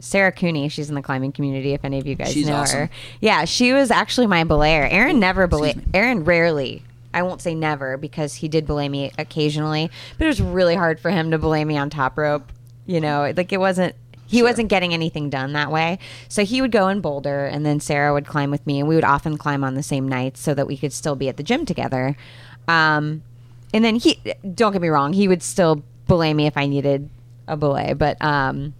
[0.00, 0.68] Sarah Cooney.
[0.68, 1.74] She's in the climbing community.
[1.74, 2.80] If any of you guys She's know awesome.
[2.80, 4.88] her, yeah, she was actually my belayer.
[4.90, 5.76] Aaron never belay.
[5.94, 6.82] Aaron rarely.
[7.14, 10.98] I won't say never because he did belay me occasionally, but it was really hard
[11.00, 12.50] for him to belay me on top rope.
[12.86, 13.94] You know, like it wasn't.
[14.26, 14.48] He Sure.
[14.48, 15.98] wasn't getting anything done that way.
[16.28, 18.94] So he would go and boulder, and then Sarah would climb with me, and we
[18.94, 21.42] would often climb on the same nights so that we could still be at the
[21.42, 22.16] gym together.
[22.66, 23.22] Um,
[23.74, 24.18] and then he,
[24.54, 27.10] don't get me wrong, he would still belay me if I needed
[27.46, 28.72] a belay, but um,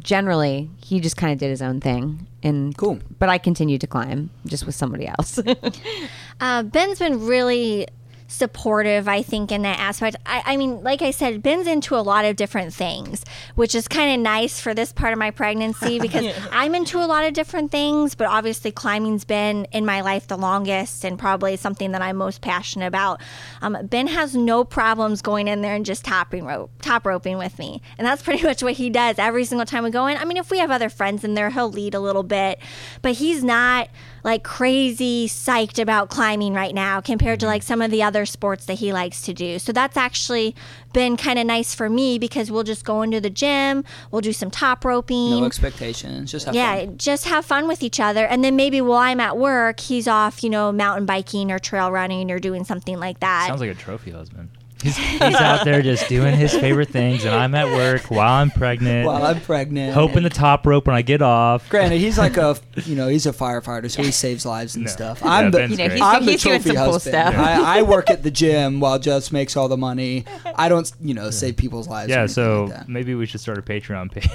[0.00, 2.26] generally he just kind of did his own thing.
[2.42, 2.98] And Cool.
[3.18, 5.38] But I continued to climb just with somebody else.
[6.40, 7.86] Uh, Ben's been really
[8.34, 10.16] supportive, I think, in that aspect.
[10.26, 13.88] I, I mean, like I said, Ben's into a lot of different things, which is
[13.88, 17.32] kind of nice for this part of my pregnancy because I'm into a lot of
[17.32, 22.02] different things, but obviously climbing's been in my life the longest and probably something that
[22.02, 23.20] I'm most passionate about.
[23.62, 27.58] Um, ben has no problems going in there and just topping rope, top roping with
[27.58, 30.16] me, and that's pretty much what he does every single time we go in.
[30.16, 32.58] I mean, if we have other friends in there, he'll lead a little bit,
[33.02, 33.88] but he's not
[34.24, 38.66] like crazy psyched about climbing right now compared to like some of the other sports
[38.66, 39.58] that he likes to do.
[39.58, 40.54] So that's actually
[40.92, 44.32] been kind of nice for me because we'll just go into the gym, we'll do
[44.32, 45.40] some top roping.
[45.40, 46.30] No expectations.
[46.30, 46.98] Just have yeah, fun.
[46.98, 48.26] just have fun with each other.
[48.26, 51.90] And then maybe while I'm at work, he's off, you know, mountain biking or trail
[51.90, 53.46] running or doing something like that.
[53.48, 54.50] Sounds like a trophy husband.
[54.84, 58.50] He's, he's out there just doing his favorite things, and I'm at work while I'm
[58.50, 59.94] pregnant, While I'm pregnant.
[59.94, 61.68] hoping the top rope when I get off.
[61.70, 64.90] Granted, he's like a, you know, he's a firefighter, so he saves lives and No.
[64.90, 65.20] stuff.
[65.22, 65.96] Yeah, I'm the, Ben's You know, great.
[65.96, 67.14] he's- I'm the he's doing trophy some cool husband.
[67.14, 67.34] stuff.
[67.36, 70.26] I, I work at the gym while Jess makes all the money.
[70.54, 72.10] I don't, you know, save people's lives.
[72.10, 72.88] or Yeah, anything so like that.
[72.88, 74.28] maybe we should start a Patreon page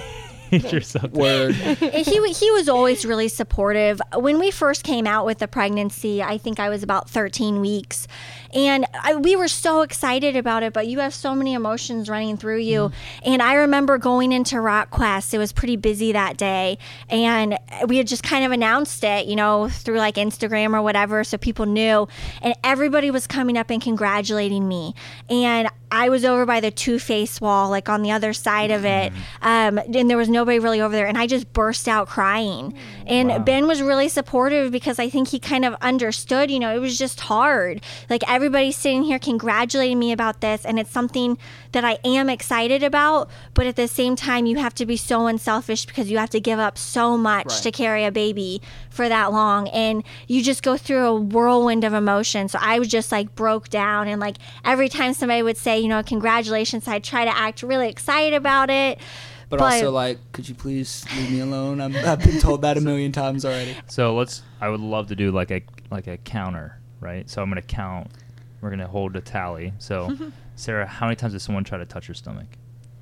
[0.52, 1.12] or something.
[1.12, 1.56] word.
[1.56, 4.02] he he was always really supportive.
[4.16, 8.08] When we first came out with the pregnancy, I think I was about 13 weeks,
[8.54, 10.74] and I, we were so excited about it.
[10.74, 12.94] But you have so many emotions running through you, mm.
[13.24, 15.34] and I remember going into Rock Quest.
[15.34, 16.78] It was pretty busy that day,
[17.10, 17.58] and
[17.88, 21.38] we had just kind of announced it, you know, through like Instagram or whatever, so
[21.38, 22.08] people knew,
[22.42, 24.94] and everybody was coming up and congratulating me,
[25.30, 28.86] and I was over by the two face wall, like on the other side of
[28.86, 32.73] it, um, and there was nobody really over there, and I just burst out crying.
[33.08, 33.39] And Wow.
[33.39, 36.97] Ben was really supportive because I think he kind of understood, you know, it was
[36.97, 37.82] just hard.
[38.10, 41.38] Like everybody's sitting here congratulating me about this, and it's something
[41.71, 45.28] that I am excited about, but at the same time, you have to be so
[45.28, 47.62] unselfish because you have to give up so much Right.
[47.63, 48.62] to carry a baby
[49.00, 52.50] for that long, and you just go through a whirlwind of emotion.
[52.50, 54.36] So I was just like broke down, and like
[54.66, 58.70] every time somebody would say, you know, congratulations, I'd try to act really excited about
[58.70, 59.00] it.
[59.48, 61.80] But, also, like, could you please leave me alone?
[61.80, 63.78] I'm, I've been told that a million times already.
[63.88, 64.42] So let's.
[64.60, 67.30] I would love to do like a like a counter, right?
[67.30, 68.12] So I'm gonna count.
[68.60, 69.72] We're gonna hold a tally.
[69.80, 70.14] So,
[70.58, 72.48] Sarah, how many times did someone try to touch your stomach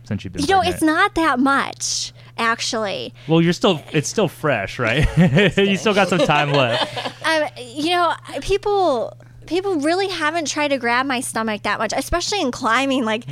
[0.07, 0.41] since you've been?
[0.43, 0.75] you know, pregnant?
[0.75, 3.13] it's not that much, actually.
[3.27, 3.81] Well, you're still.
[3.91, 5.05] It's still fresh, right?
[5.57, 7.13] you still got some time left.
[7.27, 9.13] Um, you know, people
[9.47, 13.03] people really haven't tried to grab my stomach that much, especially in climbing.
[13.03, 13.25] Like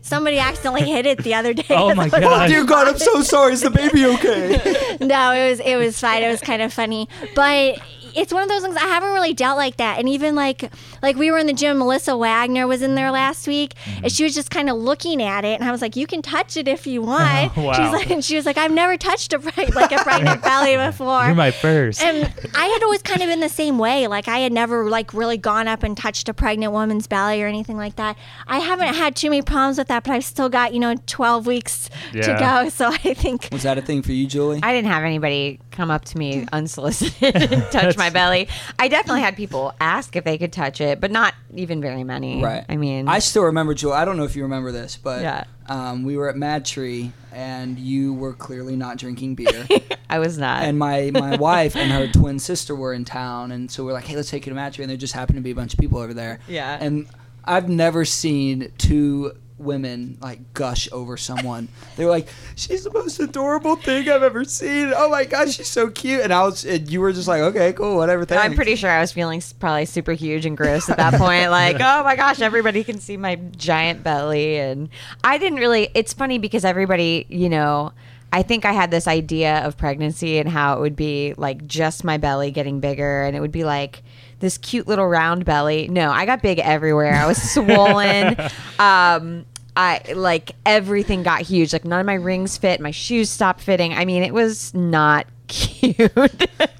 [0.00, 1.64] somebody accidentally hit it the other day.
[1.68, 2.44] Oh my as I was God.
[2.44, 3.52] Oh dear God, I'm so sorry.
[3.52, 4.96] Is the baby okay?
[5.02, 6.22] no, it was it was fine.
[6.22, 7.78] It was kind of funny, but
[8.14, 9.98] it's one of those things I haven't really dealt like that.
[9.98, 10.70] And even like
[11.02, 14.08] like we were in the gym, Melissa Wagner was in there last week, and mm-hmm.
[14.08, 16.56] she was just kind of looking at it, and I was like, "You can touch
[16.56, 17.72] it if you want." Wow.
[17.72, 20.76] She's like, and she was like, "I've never touched a preg- like a pregnant belly
[20.76, 22.02] before." You're my first.
[22.02, 24.06] and I had always kind of been the same way.
[24.06, 27.46] Like I had never like really gone up and touched a pregnant woman's belly or
[27.46, 28.16] anything like that.
[28.46, 31.46] I haven't had too many problems with that, but I've still got you know 12
[31.46, 32.54] weeks to go.
[32.74, 34.58] So I think Was that a thing for you, Julie?
[34.62, 36.48] I didn't have anybody come up to me mm.
[36.52, 38.48] unsolicited and touch my belly.
[38.78, 42.42] I definitely had people ask if they could touch it, but not even very many.
[42.42, 42.64] Right.
[42.68, 43.94] I mean, I still remember Julie.
[43.94, 45.44] I don't know if you remember this, but Yeah.
[45.68, 49.66] um, we were at Mad Tree, and you were clearly not drinking beer.
[50.10, 50.62] I was not.
[50.64, 54.04] and my, my wife and her twin sister were in town, and so we're like,
[54.04, 55.72] hey, let's take you to Mad Tree, and there just happened to be a bunch
[55.74, 56.40] of people over there.
[56.48, 56.78] Yeah.
[56.80, 57.06] And
[57.44, 59.32] I've never seen two
[59.64, 61.68] women like gush over someone.
[61.96, 64.92] they were like, "She's the most adorable thing I've ever seen.
[64.94, 67.72] Oh my gosh, she's so cute." And I was, and you were just like, "Okay,
[67.72, 68.44] cool, whatever." Thanks.
[68.44, 71.50] I'm pretty sure I was feeling probably super huge and gross at that point.
[71.50, 74.58] Like, oh my gosh, everybody can see my giant belly.
[74.58, 74.88] And
[75.22, 77.92] I didn't really, it's funny because everybody, you know,
[78.32, 82.02] I think I had this idea of pregnancy and how it would be like just
[82.02, 84.02] my belly getting bigger and it would be like
[84.40, 85.86] this cute little round belly.
[85.88, 87.14] No, I got big everywhere.
[87.14, 88.36] I was swollen.
[88.78, 89.46] Um,
[89.76, 91.72] I like everything got huge.
[91.72, 92.80] Like none of my rings fit.
[92.80, 93.92] My shoes stopped fitting.
[93.92, 95.96] I mean, it was not cute.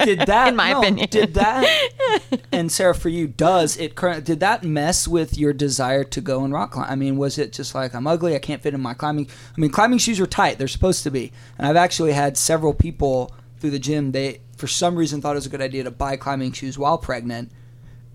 [0.05, 1.67] did that in my no, opinion did that
[2.53, 6.43] and sarah for you does it current did that mess with your desire to go
[6.43, 8.81] and rock climb i mean was it just like i'm ugly i can't fit in
[8.81, 12.13] my climbing i mean climbing shoes are tight they're supposed to be and i've actually
[12.13, 13.31] had several people
[13.61, 16.17] through the gym they for some reason thought it was a good idea to buy
[16.17, 17.53] climbing shoes while pregnant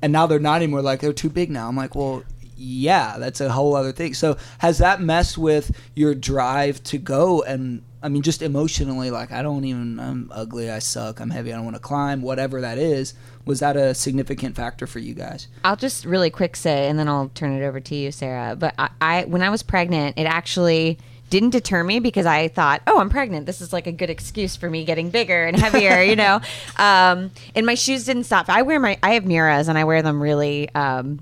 [0.02, 2.24] and now they're not anymore like they're too big now i'm like well
[2.60, 7.42] yeah that's a whole other thing so has that messed with your drive to go
[7.44, 11.54] and i mean just emotionally like i don't even i'm ugly i suck i'm heavy
[11.54, 13.14] i don't want to climb whatever that is
[13.46, 17.08] was that a significant factor for you guys I'll just really quick say, and then
[17.08, 18.56] I'll turn it over to you, Sarah.
[18.56, 21.00] But I, I when I was pregnant, it actually
[21.30, 23.46] didn't deter me because I thought, oh, I'm pregnant.
[23.46, 26.42] This is like a good excuse for me getting bigger and heavier, you know.
[26.78, 28.50] Um, and my shoes didn't stop.
[28.50, 30.74] I wear my, I have Miuras, and I wear them really.
[30.74, 31.20] Um,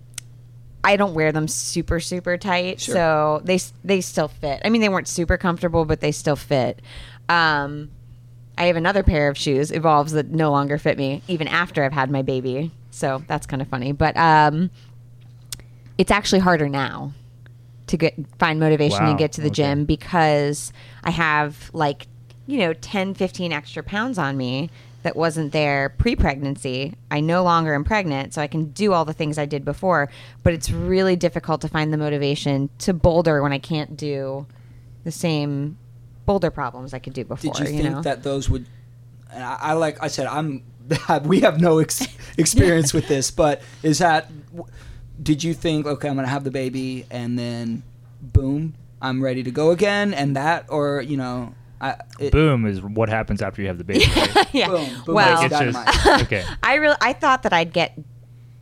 [0.88, 2.96] I don't wear them super super tight, Sure.
[2.96, 4.62] so they they still fit.
[4.64, 6.82] I mean, they weren't super comfortable, but they still fit.
[7.30, 7.90] Um,
[8.58, 11.94] I have another pair of shoes, Evolves, that no longer fit me even after I've
[11.94, 12.72] had my baby.
[12.90, 13.92] So that's kind of funny.
[13.92, 14.72] But um,
[15.98, 17.14] it's actually harder now
[17.88, 19.56] to get find motivation Wow, and get to the okay.
[19.64, 20.72] gym because
[21.04, 22.08] I have like,
[22.48, 24.70] you know, 10, 15 extra pounds on me
[25.04, 26.96] that wasn't there pre-pregnancy.
[27.12, 30.10] I no longer am pregnant, so I can do all the things I did before,
[30.44, 34.46] but it's really difficult to find the motivation to boulder when I can't do
[35.04, 35.78] the same
[36.26, 38.02] boulder problems I could do before, did you think know?
[38.02, 38.66] that those would
[39.32, 40.64] and I, I like i said i'm
[41.24, 44.30] we have no ex- experience with this but is that
[45.22, 47.84] did you think okay i'm gonna have the baby and then
[48.22, 52.82] boom i'm ready to go again and that or you know I, it, Boom is
[52.82, 54.06] what happens after you have the baby.
[54.16, 54.48] right?
[54.54, 54.68] yeah.
[54.68, 56.44] boom, boom well, like It's just okay.
[56.64, 57.98] I really I thought that I'd get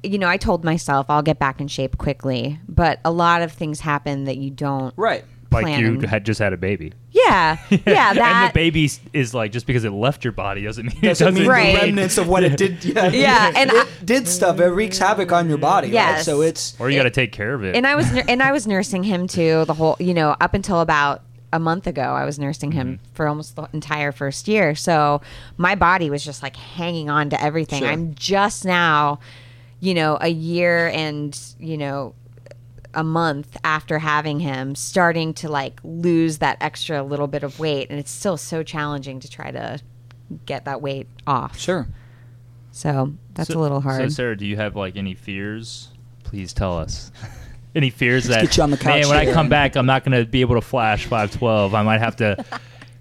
[0.04, 3.52] you know, I told myself I'll get back in shape quickly, but a lot of
[3.52, 6.92] things happen that you don't right Like you had just had a baby.
[7.12, 7.58] Yeah.
[7.86, 11.28] Yeah, and the baby is like just because it left your body doesn't mean doesn't
[11.28, 11.76] it doesn't mean Right.
[11.76, 14.98] the remnants of what it did yeah, Yeah, and it I- did stuff it wreaks
[14.98, 16.22] havoc on your body right?
[16.22, 17.76] So it's Or you got to take care of it.
[17.76, 20.82] and I was and I was nursing him too the whole, you know, up until
[20.82, 21.22] about
[21.54, 23.14] a month ago I was nursing him Mm-hmm.
[23.14, 24.76] for almost the entire first year.
[24.76, 25.22] So
[25.58, 27.80] my body was just like hanging on to everything.
[27.82, 27.90] Sure.
[27.90, 29.20] I'm just now,
[29.80, 32.14] you know, a year and, you know,
[32.94, 37.90] a month after having him starting to like lose that extra little bit of weight
[37.90, 39.80] and it's still so challenging to try to
[40.46, 41.58] get that weight off.
[41.60, 41.88] sure
[42.72, 44.02] So that's So- a little hard.
[44.04, 44.08] So.
[44.16, 45.90] Sarah, do you have like any fears?
[46.24, 47.12] Please tell us.
[47.76, 49.34] any fears Let's that get you on the couch man, when I here.
[49.34, 51.74] come back, I'm not going to be able to flash 512.
[51.76, 52.44] I might have to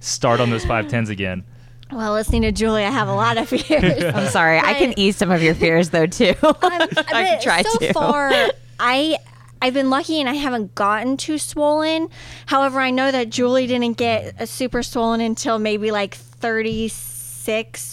[0.01, 1.45] start on those 510s again.
[1.93, 4.03] Well, listening to Julie, I have a lot of fears.
[4.14, 4.59] I'm sorry.
[4.59, 6.35] I can ease some of your fears though too.
[6.43, 6.87] Um, I
[7.25, 7.93] can try so to.
[7.93, 8.33] far,
[8.81, 9.18] I
[9.62, 12.09] I've been lucky and I haven't gotten too swollen.
[12.47, 17.14] However, I know that Julie didn't get a super swollen until maybe like 36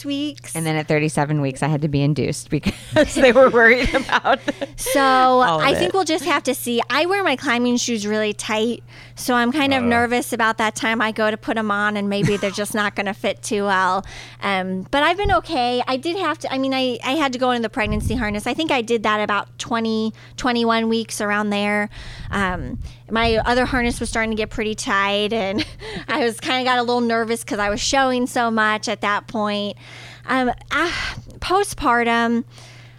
[0.05, 0.55] weeks.
[0.55, 4.39] And then at 37 weeks, I had to be induced because they were worried about.
[4.77, 6.81] So of I think we'll just have to see.
[6.89, 8.83] I wear my climbing shoes really tight,
[9.15, 9.87] so I'm kind of Uh.
[9.87, 12.95] nervous about that time I go to put them on, and maybe they're just not
[12.95, 14.05] going to fit too well.
[14.41, 15.83] Um, but I've been okay.
[15.87, 16.53] I did have to.
[16.53, 18.47] I mean, I I had to go into the pregnancy harness.
[18.47, 21.89] I think I did that about 20, 21 weeks around there.
[22.31, 22.79] Um,
[23.09, 25.65] my other harness was starting to get pretty tight, and
[26.07, 29.01] I was kind of got a little nervous because I was showing so much at
[29.01, 29.40] that point.
[30.25, 32.43] Um, ah, postpartum,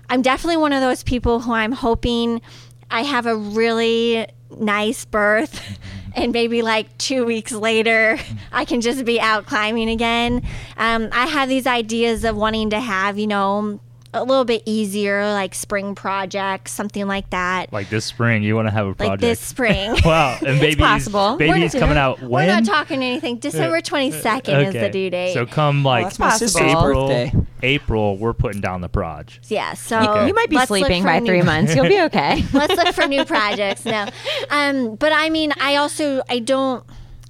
[0.09, 2.43] I'm definitely one of those people who I'm hoping
[2.90, 5.61] I have a really nice birth.
[6.14, 8.18] And maybe like two weeks later,
[8.53, 10.47] I can just be out climbing again.
[10.76, 13.80] Um, I have these ideas of wanting to have, you know,
[14.15, 17.73] a little bit easier, like spring projects, something like that.
[17.73, 19.21] Like this spring, you want to have a Like project.
[19.23, 19.95] this spring.
[20.05, 21.37] wow, and baby's possible.
[21.37, 22.47] baby's We're- coming out when?
[22.47, 23.39] We're not talking anything.
[23.39, 25.35] December 22nd is the due date.
[25.35, 27.33] So come like that's my sister's April, birthday.
[27.63, 29.41] April, we're putting down the proj.
[29.49, 30.27] yeah, so Okay.
[30.29, 31.75] You might be let's sleeping by new- three months.
[31.75, 32.45] You'll be okay.
[32.53, 34.09] let's look for new projects now.
[34.51, 36.85] Um, but I mean, I also I don't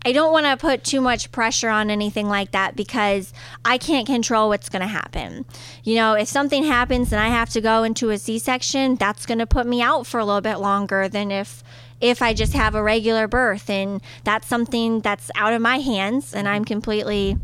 [0.04, 3.32] I don't want to put too much pressure on anything like that because
[3.64, 5.44] I can't control what's going to happen.
[5.84, 9.38] You know, if something happens and I have to go into a C-section, that's going
[9.38, 11.62] to put me out for a little bit longer than if
[12.00, 16.34] if I just have a regular birth and that's something that's out of my hands
[16.34, 16.72] and I'm mm-hmm.
[16.74, 17.38] completely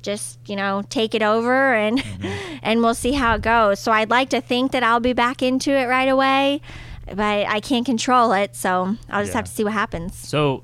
[0.00, 2.56] just you know take it over and mm-hmm.
[2.62, 5.42] and we'll see how it goes so i'd like to think that i'll be back
[5.42, 6.60] into it right away
[7.06, 9.38] but i can't control it so i'll just Yeah.
[9.38, 10.62] have to see what happens So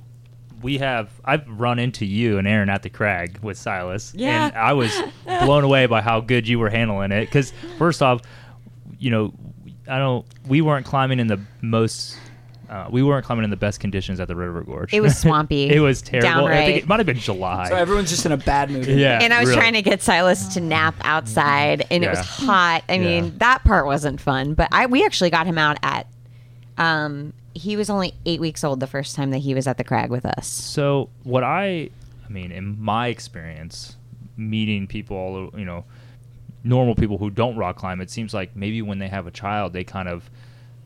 [0.65, 4.12] we have I've run into you and Aaron at the crag with Silas.
[4.17, 4.47] Yeah.
[4.47, 4.91] And I was
[5.25, 7.27] blown away by how good you were handling it.
[7.27, 8.23] Because first off,
[8.99, 9.35] you know,
[9.87, 12.17] I don't we weren't climbing in the most
[12.71, 14.95] uh, we weren't climbing in the best conditions at the River Gorge.
[14.95, 15.69] It was swampy.
[15.71, 16.47] it was terrible.
[16.47, 17.69] I think it might have been July.
[17.69, 18.87] So everyone's just in a bad mood.
[18.87, 19.19] yeah.
[19.21, 19.61] and I was really.
[19.61, 22.83] trying to get Silas to nap outside, and it was hot.
[22.89, 24.55] I mean, that part wasn't fun.
[24.55, 26.07] But I we actually got him out at.
[26.79, 29.84] Um, he was only eight weeks old the first time that he was at the
[29.84, 30.46] crag with us.
[30.46, 31.90] So what I,
[32.26, 33.96] I mean, in my experience,
[34.36, 35.84] meeting people, all you know,
[36.64, 39.72] normal people who don't rock climb, it seems like maybe when they have a child,
[39.72, 40.28] they kind of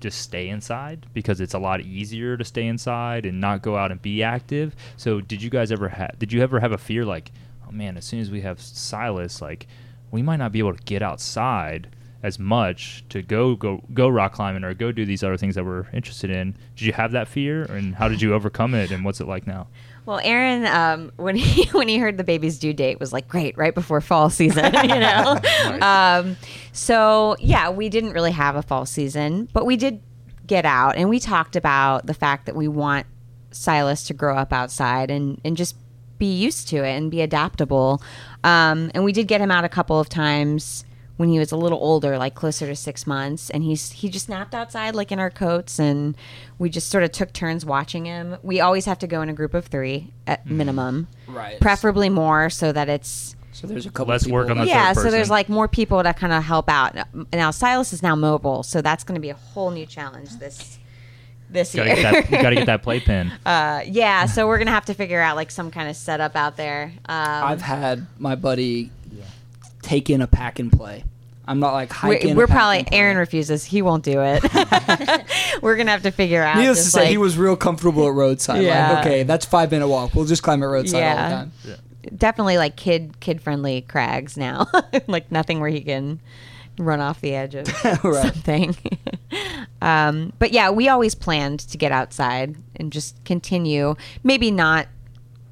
[0.00, 3.90] just stay inside because it's a lot easier to stay inside and not go out
[3.90, 4.76] and be active.
[4.96, 6.18] So did you guys ever have?
[6.18, 7.32] Did you ever have a fear like,
[7.66, 9.66] oh man, as soon as we have Silas, like,
[10.10, 11.88] we might not be able to get outside
[12.22, 15.64] as much to go go go rock climbing or go do these other things that
[15.64, 16.56] we're interested in.
[16.76, 19.46] Did you have that fear, and how did you overcome it, and what's it like
[19.46, 19.68] now?
[20.04, 23.56] Well, Aaron, um, when he when he heard the baby's due date, was like, "Great,
[23.56, 25.40] right before fall season," you know.
[25.80, 26.36] um,
[26.72, 30.02] so yeah, we didn't really have a fall season, but we did
[30.46, 33.06] get out, and we talked about the fact that we want
[33.52, 35.76] Silas to grow up outside and and just
[36.18, 38.02] be used to it and be adaptable.
[38.42, 40.84] Um, and we did get him out a couple of times
[41.18, 44.28] when he was a little older, like closer to six months, and he's he just
[44.28, 46.16] napped outside like in our coats, and
[46.58, 48.36] we just sort of took turns watching him.
[48.42, 51.60] We always have to go in a group of three at minimum, Right.
[51.60, 54.12] preferably more, so that it's So there's a couple.
[54.12, 54.92] Less people work on the that- yeah.
[54.94, 56.94] third So there's like more people to kind of help out.
[57.32, 60.78] Now Silas is now mobile, so that's going to be a whole new challenge this
[61.50, 61.96] this Gotta year.
[61.96, 62.30] get that.
[62.30, 63.32] You gotta get that playpen.
[63.46, 66.58] uh, yeah, so we're gonna have to figure out like some kind of setup out
[66.58, 66.92] there.
[67.08, 68.90] Um, I've had my buddy
[69.88, 71.04] take in a pack and play.
[71.46, 72.36] I'm not like hiking.
[72.36, 72.86] we're, we're probably.
[72.92, 73.64] Aaron refuses.
[73.64, 74.42] He won't do it.
[75.62, 76.58] we're gonna have to figure out.
[76.58, 78.62] Needless to just, say, he was real comfortable at roadside.
[78.62, 78.92] Yeah.
[78.92, 80.14] Like, okay, that's five minute walk.
[80.14, 82.12] We'll just climb at roadside all the time.
[82.16, 84.66] definitely like kid kid friendly crags now.
[85.06, 86.20] like nothing where he can
[86.78, 87.66] run off the edge of
[88.04, 88.24] Right.
[88.26, 88.76] something.
[89.80, 93.96] um, but yeah, we always planned to get outside and just continue.
[94.22, 94.86] Maybe not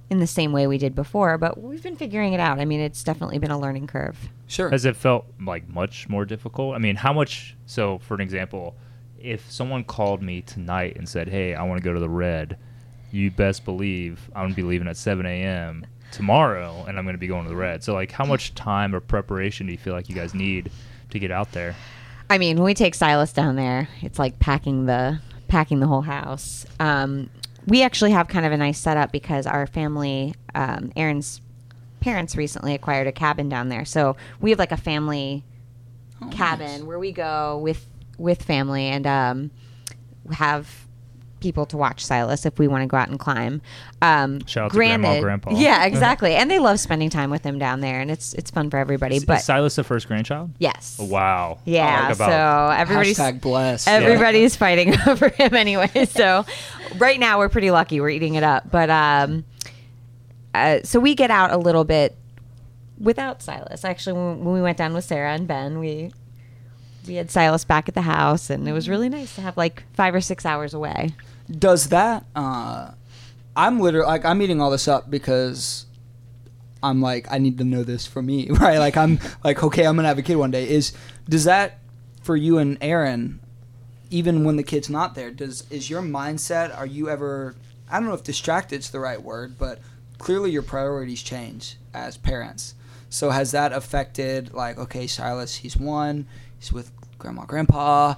[0.09, 2.61] in the same way we did before, but we've been figuring it out.
[2.61, 4.29] I mean, it's definitely been a learning curve.
[4.47, 4.71] Sure.
[4.71, 6.75] Has it felt like much more difficult?
[6.75, 7.57] I mean, how much?
[7.67, 8.77] So, for an example,
[9.19, 12.57] if someone called me tonight and said, "Hey, I want to go to the Red,"
[13.11, 15.85] you best believe I'm gonna be leaving at 7 a.m.
[16.13, 17.83] tomorrow, and I'm gonna be going to the Red.
[17.83, 20.71] So, like, how much time or preparation do you feel like you guys need
[21.11, 21.75] to get out there?
[22.31, 26.03] I mean, when we take Silas down there, it's like packing the packing the whole
[26.03, 26.67] house.
[26.81, 27.31] Um,
[27.67, 31.41] we actually have kind of a nice setup because our family, um, Aaron's
[32.01, 35.45] parents, recently acquired a cabin down there, so we have like a family
[36.23, 36.83] Oh, cabin nice.
[36.83, 37.87] where we go with
[38.17, 39.51] with family and um,
[40.33, 40.86] have
[41.47, 43.63] people to watch Silas if we want to go out and climb.
[44.03, 45.51] Um, Shout out to Grandma Grandpa.
[45.55, 48.69] Yeah, exactly, and they love spending time with him down there, and it's it's fun
[48.69, 49.17] for everybody.
[49.17, 50.51] Is, but is Silas the first grandchild?
[50.59, 51.59] yes, Oh, wow.
[51.65, 53.87] yeah, Talk about- so everybody's Hashtag blessed.
[53.87, 56.07] Everybody's fighting over him anyway.
[56.07, 56.45] So
[56.97, 58.01] right now we're pretty lucky.
[58.01, 58.71] We're eating it up.
[58.71, 59.45] But um,
[60.55, 62.17] uh, so we get out a little bit
[62.99, 63.85] without Silas.
[63.85, 66.11] Actually, when, when we went down with Sarah and Ben, we
[67.07, 69.85] we had Silas back at the house, and it was really nice to have like
[69.95, 71.15] five or six hours away.
[71.51, 72.25] Does that?
[72.35, 72.93] Uh,
[73.57, 75.87] I'm literally like I'm eating all this up because
[76.83, 78.79] I'm like I need to know this for me, right?
[78.79, 80.69] Like I'm like okay, I'm gonna have a kid one day.
[80.69, 80.93] Is
[81.29, 81.79] does that
[82.23, 83.41] for you and Aaron?
[84.09, 86.77] Even when the kid's not there, does is your mindset?
[86.77, 87.57] Are you ever?
[87.91, 89.81] I don't know if distracted's the right word, but
[90.19, 92.75] clearly your priorities change as parents.
[93.09, 96.27] So has that affected like okay, Silas, he's one,
[96.59, 98.15] he's with grandma, grandpa.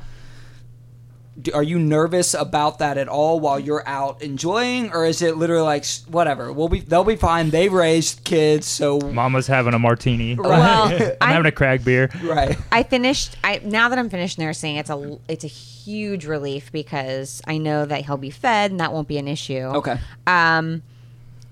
[1.41, 5.37] Do, are you nervous about that at all while you're out enjoying, or is it
[5.37, 6.53] literally like whatever?
[6.53, 7.51] We'll be they'll be fine.
[7.51, 10.35] They've raised kids, so Mama's having a martini.
[10.39, 10.53] Well,
[10.93, 12.11] I'm I- having a crag beer.
[12.25, 12.59] right.
[12.73, 13.37] I finished.
[13.45, 17.87] I now that I'm finished nursing, it's a it's a huge relief because I know
[17.87, 19.61] that he'll be fed and that won't be an issue.
[19.61, 19.99] Okay.
[20.27, 20.83] Um,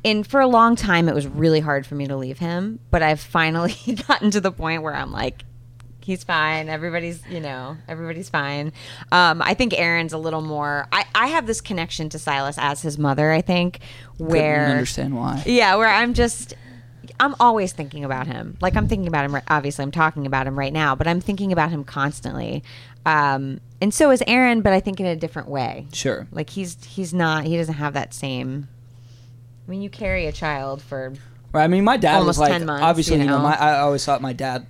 [0.04, 3.02] and for a long time, it was really hard for me to leave him, but
[3.02, 3.74] I've finally
[4.08, 5.42] gotten to the point where I'm like,
[6.06, 6.68] he's fine.
[6.68, 8.72] Everybody's you know everybody's fine.
[9.10, 10.86] Um, I think Aaron's a little more.
[10.92, 13.32] I I have this connection to Silas as his mother.
[13.32, 13.80] I think
[14.16, 15.42] where Couldn't understand why.
[15.44, 16.54] yeah, where I'm just
[17.18, 18.56] I'm always thinking about him.
[18.60, 19.40] Like I'm thinking about him.
[19.48, 22.62] Obviously, I'm talking about him right now, but I'm thinking about him constantly.
[23.04, 25.86] Um, and so is Aaron, but I think in a different way.
[25.92, 26.26] Sure.
[26.30, 27.44] Like he's he's not.
[27.44, 28.68] He doesn't have that same.
[29.66, 31.14] I mean, you carry a child for
[31.52, 31.64] Right.
[31.64, 33.44] I mean, my dad was like, 10 months, obviously, you you know, know?
[33.44, 34.66] my, I always thought my dad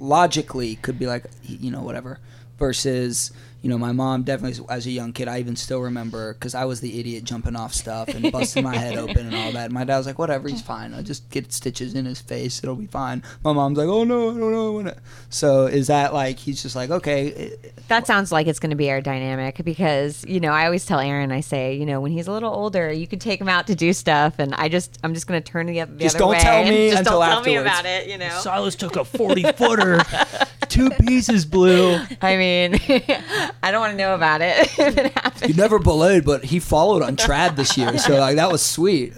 [0.00, 2.18] logically could be like, you know, whatever.
[2.58, 3.30] Versus,
[3.62, 6.64] you know, my mom definitely, as a young kid, I even still remember because I
[6.64, 9.66] was the idiot jumping off stuff and busting my head open and all that.
[9.66, 10.94] And my dad was like, whatever, he's fine.
[10.94, 12.62] I'll just get stitches in his face.
[12.62, 13.22] It'll be fine.
[13.44, 14.94] My mom's like, oh no, I don't know.
[15.28, 17.52] So is that like, he's just like, okay.
[17.88, 20.98] That sounds like it's going to be our dynamic because you know I always tell
[20.98, 23.66] Aaron I say you know when he's a little older you could take him out
[23.66, 26.34] to do stuff and I just I'm just going to turn the, the Just other
[26.34, 29.04] don't tell me just until don't tell me about it you know Silas took a
[29.04, 30.00] 40 footer,
[30.68, 31.98] two pieces Blue.
[32.22, 32.80] I mean
[33.62, 36.58] I don't want to know about it if it happens He never belayed, but he
[36.60, 37.96] followed on trad this year.
[37.98, 39.14] So like that was sweet.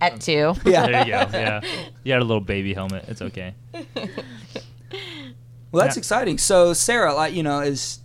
[0.00, 0.86] at two Yeah.
[0.86, 1.38] There you go.
[1.38, 1.60] Yeah.
[2.04, 3.04] You had a little baby helmet.
[3.08, 3.54] It's okay.
[5.70, 6.00] Well, that's Yeah.
[6.00, 6.38] exciting.
[6.38, 8.00] So, Sarah, like you know, is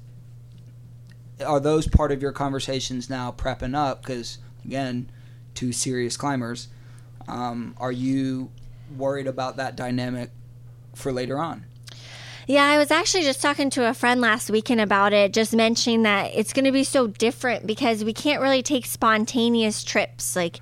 [1.46, 4.02] are those part of your conversations now prepping up?
[4.04, 5.10] Because again,
[5.54, 6.70] two serious climbers.
[7.28, 8.52] Um, are you
[8.96, 10.30] worried about that dynamic
[10.96, 11.66] for later on?
[12.50, 16.04] Yeah, I was actually just talking to a friend last weekend about it, just mentioning
[16.04, 20.34] that it's going to be so different because we can't really take spontaneous trips.
[20.34, 20.62] Like,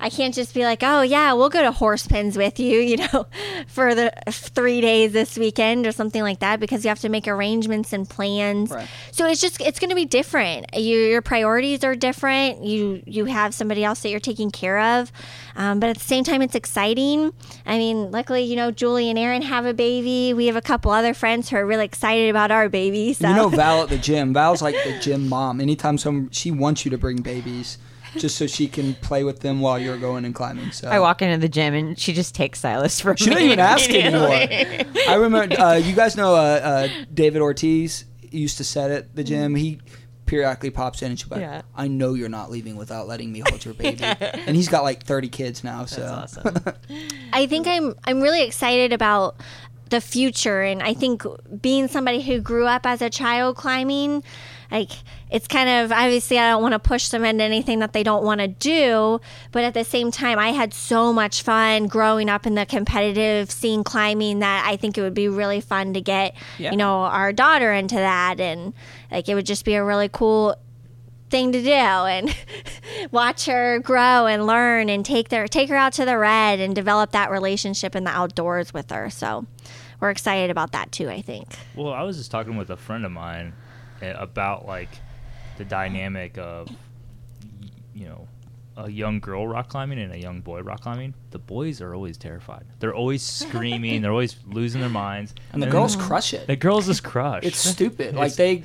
[0.00, 2.96] I can't just be like, oh, yeah, we'll go to horse pens with you, you
[2.96, 3.26] know,
[3.66, 7.28] for the three days this weekend or something like that because you have to make
[7.28, 8.70] arrangements and plans.
[8.70, 8.88] Right.
[9.12, 10.66] So it's just, it's going to be different.
[10.74, 12.64] You, your priorities are different.
[12.64, 15.12] You, you have somebody else that you're taking care of.
[15.56, 17.32] Um, but at the same time, it's exciting.
[17.64, 20.34] I mean, luckily, you know, Julie and Aaron have a baby.
[20.34, 23.14] We have a couple other friends who are really excited about our baby.
[23.14, 24.34] So You know Val at the gym.
[24.34, 25.60] Val's like the gym mom.
[25.60, 27.78] Anytime some she wants you to bring babies,
[28.16, 30.72] just so she can play with them while you're going and climbing.
[30.72, 33.42] So I walk into the gym and she just takes Silas from She me don't
[33.44, 34.92] even ask anymore.
[35.08, 35.58] I remember.
[35.60, 39.54] Uh, you guys know uh, uh, David Ortiz used to set at the gym.
[39.54, 39.80] He
[40.26, 41.62] periodically pops in and she'll like, Yeah.
[41.74, 45.04] "I know you're not leaving without letting me hold your baby." and he's got like
[45.04, 45.84] 30 kids now.
[45.84, 46.56] So That's awesome.
[47.32, 49.36] I think I'm I'm really excited about
[49.88, 51.22] the future and I think
[51.62, 54.24] being somebody who grew up as a child climbing
[54.70, 54.90] like
[55.30, 58.24] it's kind of obviously I don't want to push them into anything that they don't
[58.24, 59.20] want to do,
[59.52, 63.50] but at the same time I had so much fun growing up in the competitive
[63.50, 66.70] scene climbing that I think it would be really fun to get Yeah.
[66.70, 68.72] you know our daughter into that and
[69.10, 70.56] like it would just be a really cool
[71.28, 72.34] thing to do and
[73.10, 76.74] watch her grow and learn and take their take her out to the red and
[76.74, 79.10] develop that relationship in the outdoors with her.
[79.10, 79.44] So
[80.00, 81.48] we're excited about that too, I think.
[81.74, 83.54] Well, I was just talking with a friend of mine
[84.02, 84.88] about like
[85.58, 86.68] the dynamic of
[87.94, 88.28] you know
[88.78, 91.14] a young girl rock climbing and a young boy rock climbing.
[91.30, 92.64] The boys are always terrified.
[92.78, 94.02] They're always screaming.
[94.02, 95.34] they're always losing their minds.
[95.52, 96.46] and the then girls crush it.
[96.46, 97.44] The girls just crush.
[97.44, 98.14] It's stupid.
[98.14, 98.62] Like It's- they,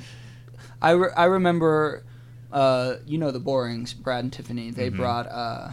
[0.82, 2.04] I, re- I remember,
[2.52, 4.70] uh, you know the Borings, Brad and Tiffany.
[4.70, 4.96] They Mhm.
[4.96, 5.70] brought, uh,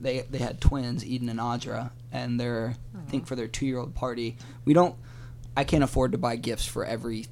[0.00, 3.78] they they had twins, Eden and Audra, and they're I think for their two year
[3.78, 4.36] old party.
[4.66, 4.96] We don't,
[5.56, 7.24] I can't afford to buy gifts for every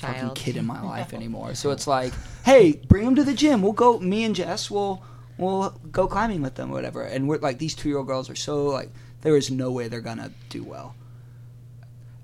[0.00, 0.36] fucking Child.
[0.36, 1.54] kid in my life anymore.
[1.54, 2.12] So it's like,
[2.44, 3.62] hey, bring them to the gym.
[3.62, 3.98] We'll go.
[3.98, 5.02] Me and Jess will
[5.38, 7.02] we'll go climbing with them, or whatever.
[7.02, 8.90] And we're like, these two year old girls are so like,
[9.22, 10.94] there is no way they're gonna do well.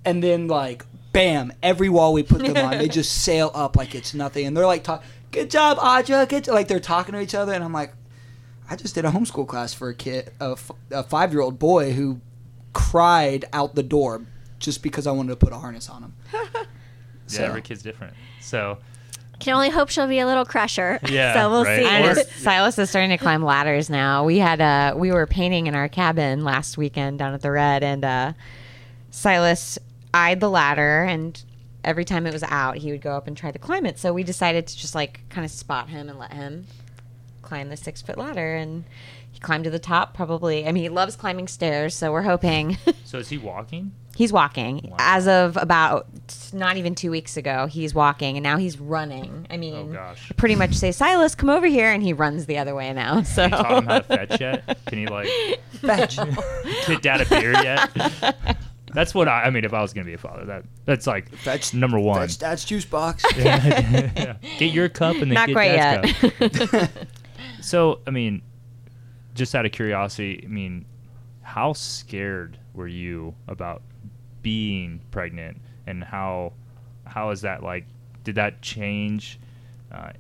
[0.05, 1.53] And then like, bam!
[1.63, 4.67] Every wall we put them on, they just sail up like it's nothing, and they're
[4.67, 7.93] like, talk, "Good job, Aja." Good, like they're talking to each other, and I'm like,
[8.69, 11.59] I just did a homeschool class for a kid, a, f- a five year old
[11.59, 12.21] boy who
[12.73, 14.23] cried out the door
[14.59, 16.15] just because I wanted to put a harness on him.
[17.33, 18.15] yeah, So- every kid's different.
[18.41, 18.79] So
[19.41, 21.01] Can only hope she'll be a little crusher.
[21.09, 21.81] Yeah, so we'll right.
[21.83, 21.89] see.
[21.89, 24.25] And Or- Silas is starting to climb ladders now.
[24.25, 27.83] We had uh we were painting in our cabin last weekend down at the Red,
[27.83, 28.33] and uh,
[29.11, 29.79] Silas
[30.15, 31.43] eyed the ladder, and
[31.85, 33.99] every time it was out, he would go up and try to climb it.
[33.99, 36.67] So we decided to just like kind of spot him and let him
[37.43, 38.85] climb the six foot ladder, and
[39.31, 40.15] he climbed to the top.
[40.15, 42.79] Probably, I mean, he loves climbing stairs, so we're hoping.
[43.05, 43.93] So is he walking?
[44.17, 44.97] He's walking Wow.
[44.99, 46.07] as of about
[46.53, 47.67] not even two weeks ago.
[47.67, 49.47] He's walking, and now he's running.
[49.51, 50.29] I oh, mean, Oh, gosh.
[50.31, 53.23] I pretty much say, "Silas, come over here," and he runs the other way now.
[53.23, 54.79] So You taught him how to fetch yet?
[54.87, 55.29] Can he like
[55.81, 56.17] Fetch.
[56.87, 58.57] get dad a beer yet?
[58.95, 59.65] That's what I, I mean.
[59.65, 62.21] If I was gonna be a father, that that's like Fetch number one.
[62.21, 63.25] Fetch dad's juice box.
[63.37, 64.37] Yeah.
[64.59, 66.69] Get your cup and then not get quite dad's yet.
[66.69, 66.91] cup.
[67.63, 68.43] So I mean,
[69.35, 70.85] just out of curiosity, I mean,
[71.41, 73.81] how scared were you about
[74.43, 76.53] being pregnant, and how
[77.05, 77.87] how is that like?
[78.25, 79.39] Did that change?
[79.91, 80.13] Uh,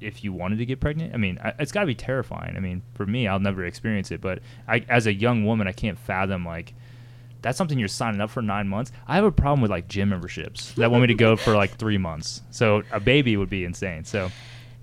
[0.00, 2.56] if you wanted to get pregnant, I mean, I, it's got to be terrifying.
[2.56, 5.72] I mean, for me, I'll never experience it, but I, as a young woman, I
[5.72, 6.74] can't fathom like
[7.42, 8.92] that's something you're signing up for nine months.
[9.06, 11.76] I have a problem with like gym memberships that want me to go for like
[11.76, 12.42] three months.
[12.50, 14.04] So a baby would be insane.
[14.04, 14.30] So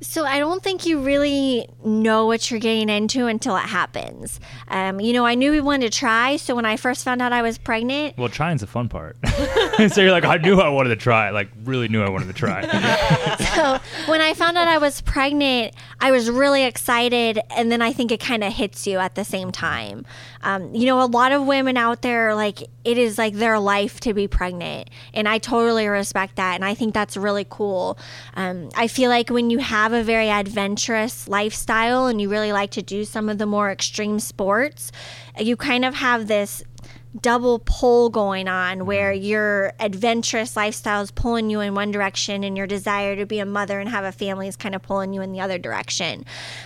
[0.01, 4.39] So I don't think you really know what you're getting into until it happens.
[4.69, 6.37] Um, you know, I knew we wanted to try.
[6.37, 9.17] So when I first found out I was pregnant, well, trying's the fun part.
[9.89, 11.31] so you're like, I knew I wanted to try.
[11.31, 12.61] Like really knew I wanted to try.
[13.55, 13.79] so
[14.09, 18.11] when I found out I was pregnant, I was really excited, and then I think
[18.11, 20.05] it kind of hits you at the same time.
[20.41, 23.99] Um, you know, a lot of women out there, like it is like their life
[24.01, 27.97] to be pregnant, and I totally respect that, and I think that's really cool.
[28.35, 32.71] Um, I feel like when you have a very adventurous lifestyle and you really like
[32.71, 34.91] to do some of the more extreme sports,
[35.37, 36.63] you kind of have this
[37.21, 42.55] double pull going on where your adventurous lifestyle is pulling you in one direction and
[42.55, 45.21] your desire to be a mother and have a family is kind of pulling you
[45.21, 46.23] in the other direction.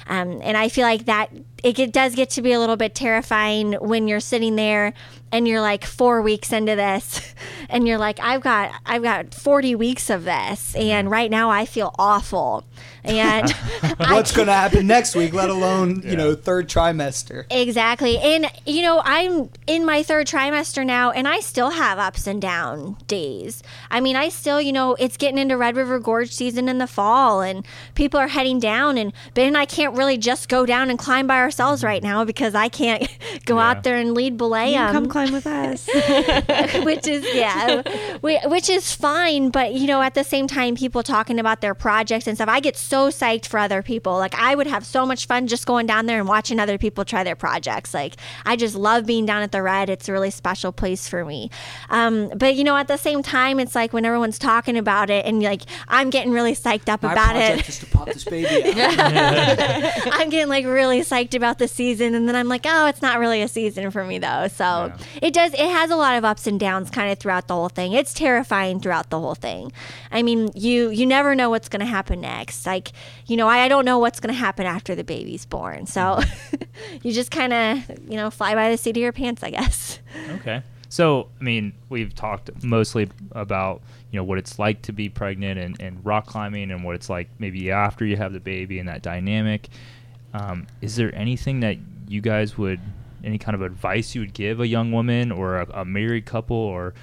[0.07, 1.29] Um, and I feel like that
[1.63, 4.93] it get, does get to be a little bit terrifying when you're sitting there
[5.31, 7.33] and you're like four weeks into this
[7.69, 11.65] and you're like I've got I've got 40 weeks of this and right now I
[11.65, 12.65] feel awful
[13.03, 13.49] and
[13.97, 16.11] What's going to happen next week, let alone, Yeah.
[16.11, 17.45] you know, third trimester?
[17.49, 18.17] Exactly.
[18.17, 22.41] And, you know, I'm in my third trimester now, and I still have ups and
[22.41, 23.61] down days.
[23.91, 26.87] I mean, I still, you know, it's getting into Red River Gorge season in the
[26.87, 28.97] fall, and people are heading down.
[28.97, 32.25] And Ben and I can't really just go down and climb by ourselves right now
[32.25, 33.07] because I can't
[33.45, 33.69] go Yeah.
[33.69, 35.87] out there and lead belay You can 'em come climb with us.
[36.83, 37.81] which is yeah,
[38.21, 39.49] whi- which is fine.
[39.49, 42.49] But you know, at the same time, people talking about their projects and stuff.
[42.49, 44.17] I get so psyched for other people.
[44.17, 47.05] Like I would have so much fun just going down there and watching other people
[47.05, 47.93] try their projects.
[47.93, 49.89] Like I just love being down at the Red.
[49.89, 51.49] It's a really special place for me.
[51.89, 55.25] Um, but you know, at the same time, it's like when everyone's talking about it
[55.25, 57.69] and like I'm getting really psyched up My about project it.
[57.69, 58.97] is to pop this baby out.
[60.13, 63.19] I'm getting like really psyched about the season, and then I'm like, oh, it's not
[63.19, 64.47] really a season for me though.
[64.47, 64.97] So Yeah.
[65.21, 65.53] it does.
[65.53, 67.93] It has a lot of ups and downs, kind of throughout the whole thing.
[67.93, 69.71] It's terrifying throughout the whole thing.
[70.11, 72.65] I mean, you you never know what's going to happen next.
[72.65, 72.91] Like,
[73.27, 75.85] you know, I, I don't know what's going to happen after the baby's born.
[75.85, 76.97] So mm-hmm.
[77.03, 79.99] you just kind of you know fly by the seat of your pants, I guess.
[80.35, 80.63] Okay.
[80.93, 83.81] So, I mean, we've talked mostly about,
[84.11, 87.09] you know, what it's like to be pregnant and, and rock climbing and what it's
[87.09, 89.69] like maybe after you have the baby and that dynamic.
[90.33, 91.77] Um, is there anything that
[92.07, 92.79] you guys would,
[93.23, 96.57] any kind of advice you would give a young woman or a, a married couple
[96.57, 96.93] or,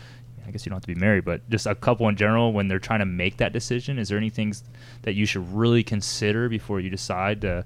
[0.47, 2.69] I guess you don't have to be married, but just a couple in general when
[2.69, 3.99] they're trying to make that decision?
[3.99, 4.65] Is there any things
[5.03, 7.65] that you should really consider before you decide to,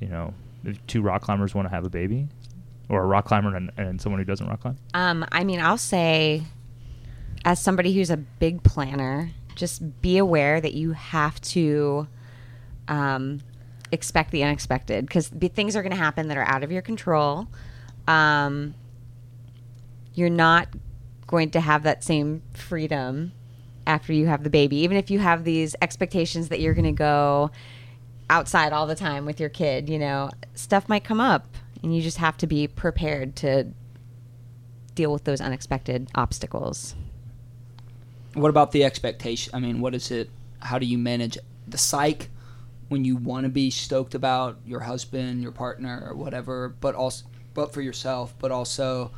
[0.00, 2.28] you know, if two rock climbers want to have a baby?
[2.88, 4.76] Or a rock climber and, and someone who doesn't rock climb?
[4.94, 6.44] Um, I mean, I'll say,
[7.44, 12.06] as somebody who's a big planner, just be aware that you have to
[12.86, 13.40] um,
[13.92, 17.46] expect the unexpected because things are going to happen that are out of your control.
[18.08, 18.74] Um,
[20.14, 20.68] you're not
[21.26, 23.32] going to have that same freedom
[23.86, 26.92] after you have the baby, even if you have these expectations that you're going to
[26.92, 27.50] go
[28.28, 29.88] outside all the time with your kid.
[29.88, 33.68] You know, stuff might come up, and you just have to be prepared to
[34.94, 36.94] deal with those unexpected obstacles.
[38.34, 39.54] What about the expectation?
[39.54, 40.30] I mean, what is it?
[40.60, 42.30] How do you manage the psych
[42.88, 47.26] when you want to be stoked about your husband, your partner, or whatever, but also,
[47.54, 49.10] but for yourself, but also,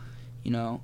[0.42, 0.80] you know,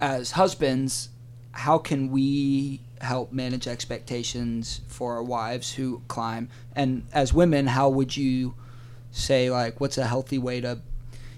[0.00, 1.10] as husbands,
[1.52, 6.48] how can we help manage expectations for our wives who climb?
[6.74, 8.54] And as women, how would you
[9.12, 10.80] say like what's a healthy way to,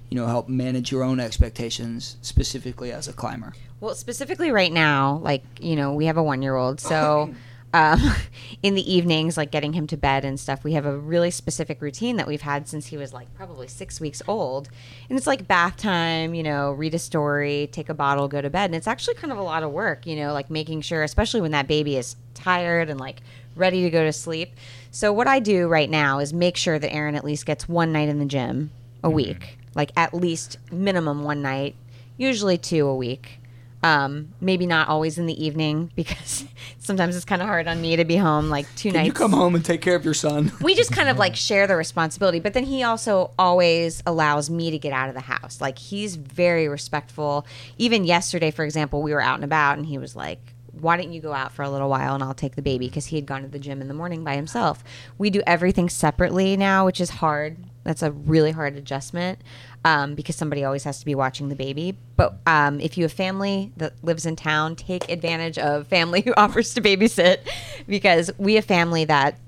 [0.09, 3.53] you know, help manage your own expectations specifically as a climber?
[3.81, 6.81] Well, specifically right now, like, you know, we have a one year old.
[6.81, 7.35] So
[7.75, 8.01] um,
[8.63, 11.83] in the evenings, like getting him to bed and stuff, we have a really specific
[11.83, 14.69] routine that we've had since he was like probably six weeks old.
[15.11, 18.49] And it's like bath time, you know, read a story, take a bottle, go to
[18.49, 18.67] bed.
[18.67, 21.41] And it's actually kind of a lot of work, you know, like making sure, especially
[21.41, 23.21] when that baby is tired and like
[23.57, 24.53] ready to go to sleep.
[24.93, 27.93] So what I do right now is make sure that Aaron at least gets one
[27.93, 28.71] night in the gym
[29.03, 31.75] a week, like at least minimum one night,
[32.17, 33.41] usually two a week.
[33.85, 36.47] Um, maybe not always in the evening because
[36.79, 39.13] sometimes it's kind of hard on me to be home like two Can nights you
[39.13, 40.51] come home and take care of your son?
[40.63, 44.71] we just kind of like share the responsibility but then he also always allows me
[44.71, 49.13] to get out of the house like he's very respectful even yesterday for example we
[49.13, 50.41] were out and about and he was like
[50.81, 53.07] why don't you go out for a little while and I'll take the baby because
[53.07, 54.83] he had gone to the gym in the morning by himself.
[55.19, 57.59] We do everything separately now, which is hard.
[57.85, 59.39] That's a really hard adjustment
[59.85, 61.97] um, because somebody always has to be watching the baby.
[62.17, 66.33] But um, if you have family that lives in town, take advantage of family who
[66.37, 67.39] offers to babysit
[67.87, 69.39] because we have family that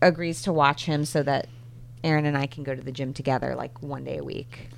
[0.00, 1.48] agrees to watch him so that
[2.04, 4.68] Aaron and I can go to the gym together like one day a week.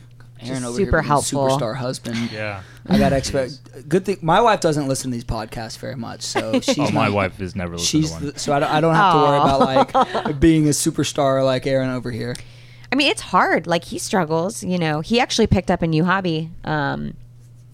[0.40, 1.48] Aaron Just over super here being helpful.
[1.48, 2.16] superstar husband.
[2.32, 2.62] Yeah.
[2.86, 3.88] I got expect.
[3.88, 7.06] Good thing my wife doesn't listen to these podcasts very much, so she's Oh, my
[7.06, 8.26] not- wife is never listened She's to one.
[8.34, 9.60] the, so I don't, I don't have to worry about
[10.26, 12.34] like being a superstar like Aaron over here.
[12.94, 13.66] I mean, it's hard.
[13.66, 15.00] Like he struggles, you know.
[15.00, 16.48] He actually picked up a new hobby.
[16.62, 17.14] Um,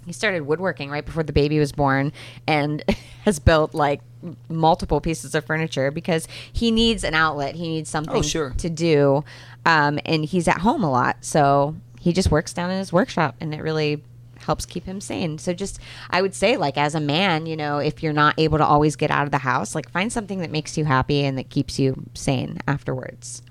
[0.07, 2.15] he started woodworking right before the baby was born,
[2.47, 2.83] and
[3.27, 4.01] has built like
[4.49, 7.55] multiple pieces of furniture because he needs an outlet.
[7.55, 8.55] He needs something Oh, sure.
[8.57, 9.23] to do,
[9.67, 13.35] um, and he's at home a lot, so he just works down in his workshop,
[13.43, 14.03] and it really
[14.39, 15.37] helps keep him sane.
[15.37, 18.57] So just I would say like as a man, you know, if you're not able
[18.57, 21.37] to always get out of the house, like find something that makes you happy and
[21.37, 23.43] that keeps you sane afterwards.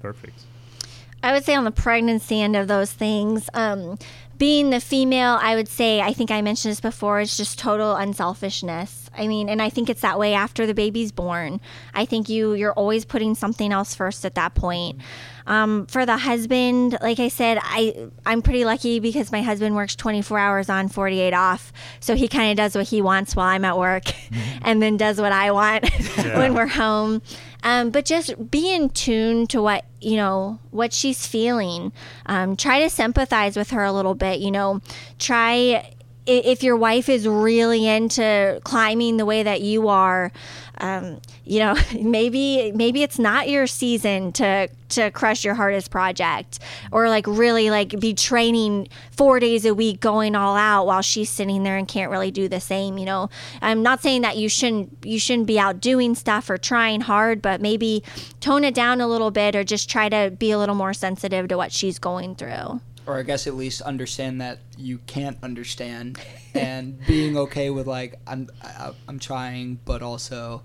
[0.00, 0.40] Perfect.
[1.22, 3.98] I would say on the pregnancy end of those things, um,
[4.38, 7.94] being the female, I would say, I think I mentioned this before, it's just total
[7.94, 9.08] unselfishness.
[9.16, 11.60] I mean, and I think it's that way after the baby's born.
[11.94, 15.00] I think you you're always putting something else first at that point.
[15.46, 19.94] Um, for the husband, like I said, I I'm pretty lucky because my husband works
[19.96, 23.64] 24 hours on, 48 off, so he kind of does what he wants while I'm
[23.64, 24.04] at work,
[24.62, 27.22] and then does what I want when we're home.
[27.62, 31.92] Um, but just be in tune to what you know what she's feeling.
[32.26, 34.40] Um, try to sympathize with her a little bit.
[34.40, 34.80] You know,
[35.18, 35.94] try
[36.26, 40.32] if your wife is really into climbing the way that you are.
[40.78, 46.58] Um, you know, maybe maybe it's not your season to to crush your hardest project
[46.90, 51.30] or like really like be training four days a week going all out while she's
[51.30, 53.30] sitting there and can't really do the same you know
[53.62, 57.40] i'm not saying that you shouldn't you shouldn't be out doing stuff or trying hard
[57.40, 58.02] but maybe
[58.40, 61.48] tone it down a little bit or just try to be a little more sensitive
[61.48, 66.18] to what she's going through or I guess at least understand that you can't understand,
[66.54, 70.62] and being okay with like I'm I, I'm trying, but also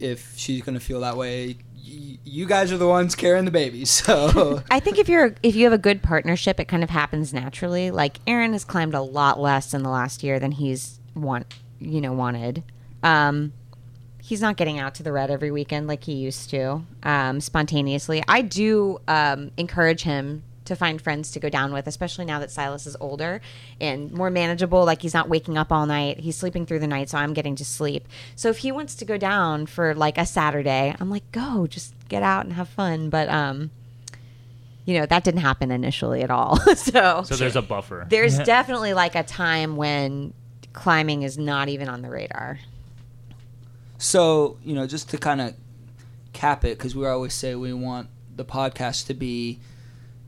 [0.00, 3.84] if she's gonna feel that way, y- you guys are the ones carrying the baby,
[3.84, 7.32] so I think if you're if you have a good partnership, it kind of happens
[7.32, 7.90] naturally.
[7.90, 11.46] Like Aaron has climbed a lot less in the last year than he's want
[11.78, 12.62] you know wanted.
[13.02, 13.52] Um,
[14.22, 18.22] he's not getting out to the red every weekend like he used to um, spontaneously.
[18.26, 22.50] I do um, encourage him to find friends to go down with, especially now that
[22.50, 23.40] Silas is older
[23.80, 24.84] and more manageable.
[24.84, 27.56] Like he's not waking up all night; he's sleeping through the night, so I'm getting
[27.56, 28.08] to sleep.
[28.36, 31.94] So if he wants to go down for like a Saturday, I'm like, go, just
[32.08, 33.10] get out and have fun.
[33.10, 33.70] But um,
[34.86, 36.56] you know that didn't happen initially at all.
[36.76, 38.06] so So there's a buffer.
[38.08, 40.32] there's definitely like a time when
[40.72, 42.58] climbing is not even on the radar.
[43.98, 45.54] So, you know, just to kind of
[46.32, 49.60] cap it, because we always say we want the podcast to be,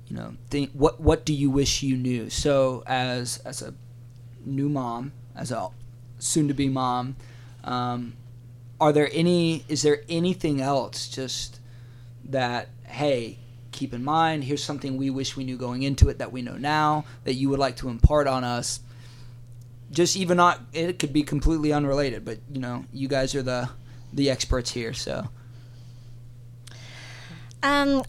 [0.09, 2.31] you know, think, what what do you wish you knew?
[2.31, 3.75] So, as as a
[4.45, 5.69] new mom, as a
[6.19, 7.17] soon to be mom,
[7.65, 8.15] um,
[8.81, 9.65] are there any?
[9.69, 11.61] Is there anything else just
[12.25, 13.39] that hey?
[13.73, 16.57] Keep in mind, here's something we wish we knew going into it that we know
[16.57, 18.81] now that you would like to impart on us
[19.91, 23.69] just even not it could be completely unrelated but you know you guys are the
[24.15, 25.29] the experts here so
[27.63, 28.05] Um,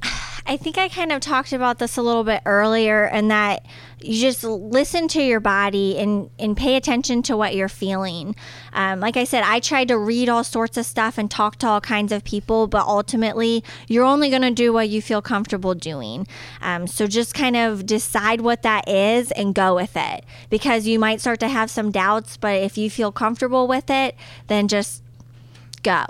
[0.50, 3.66] I think I kind of talked about this a little bit earlier, and that
[4.00, 8.34] you just listen to your body and, and pay attention to what you're feeling.
[8.72, 11.68] Um, like I said, I tried to read all sorts of stuff and talk to
[11.68, 15.76] all kinds of people, but ultimately, you're only going to do what you feel comfortable
[15.76, 16.26] doing.
[16.62, 20.98] Um, so just kind of decide what that is and go with it because you
[20.98, 24.16] might start to have some doubts, but if you feel comfortable with it,
[24.48, 25.04] then just
[25.84, 26.06] go.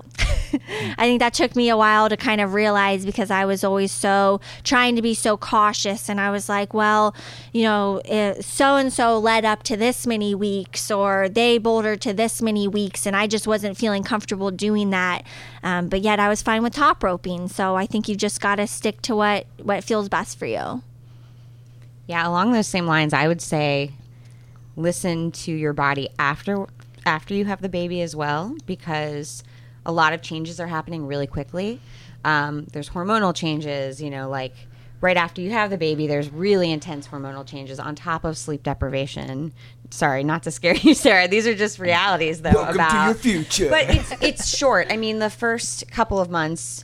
[0.97, 3.91] I think that took me a while to kind of realize because I was always
[3.91, 6.09] so trying to be so cautious.
[6.09, 7.15] And I was like, well,
[7.53, 8.01] you know,
[8.39, 12.67] so and so led up to this many weeks or they bouldered to this many
[12.67, 13.05] weeks.
[13.05, 15.23] And I just wasn't feeling comfortable doing that.
[15.63, 17.47] Um, but yet I was fine with top roping.
[17.47, 20.81] So I think you just got to stick to what, what feels best for you.
[22.07, 23.91] Yeah, along those same lines, I would say
[24.77, 26.67] listen to your body after
[27.05, 29.43] after you have the baby as well because
[29.87, 31.79] a lot of changes are happening really quickly.
[32.23, 34.53] Um, there's hormonal changes, you know, like
[35.01, 38.63] right after you have the baby, there's really intense hormonal changes on top of sleep
[38.63, 39.53] deprivation.
[39.89, 41.27] Sorry, not to scare you, Sarah.
[41.27, 42.51] These are just realities, though.
[42.53, 43.69] Welcome to about, your future.
[43.69, 44.87] But it's it's short.
[44.91, 46.83] I mean, the first couple of months,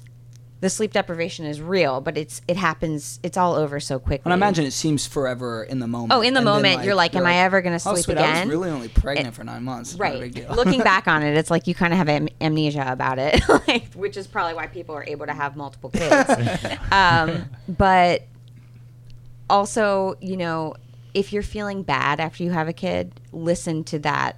[0.64, 3.20] the sleep deprivation is real, but it's it happens.
[3.22, 4.24] It's all over so quickly.
[4.24, 6.14] And I imagine it seems forever in the moment.
[6.14, 8.18] Oh, in the And then, moment, you're like, "Am I ever gonna oh, sleep sweet,
[8.18, 9.97] I again?" was really only pregnant for nine months.
[9.97, 10.55] Not right big deal.
[10.55, 13.93] looking back on it it's like you kind of have am- amnesia about it like,
[13.93, 16.30] which is probably why people are able to have multiple kids
[16.91, 18.24] um, but
[19.49, 20.74] also you know
[21.14, 24.38] if you're feeling bad after you have a kid listen to that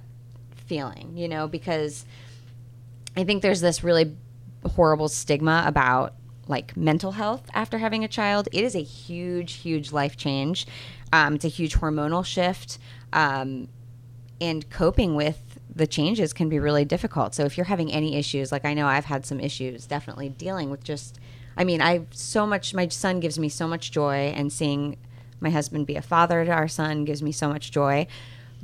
[0.66, 2.04] feeling you know because
[3.16, 4.16] i think there's this really
[4.64, 6.14] horrible stigma about
[6.48, 10.66] like mental health after having a child it is a huge huge life change
[11.12, 12.78] um, it's a huge hormonal shift
[13.12, 13.68] um,
[14.40, 17.34] and coping with the changes can be really difficult.
[17.34, 20.70] So if you're having any issues, like I know I've had some issues definitely dealing
[20.70, 21.18] with just
[21.58, 24.96] I mean, I so much my son gives me so much joy and seeing
[25.40, 28.06] my husband be a father to our son gives me so much joy.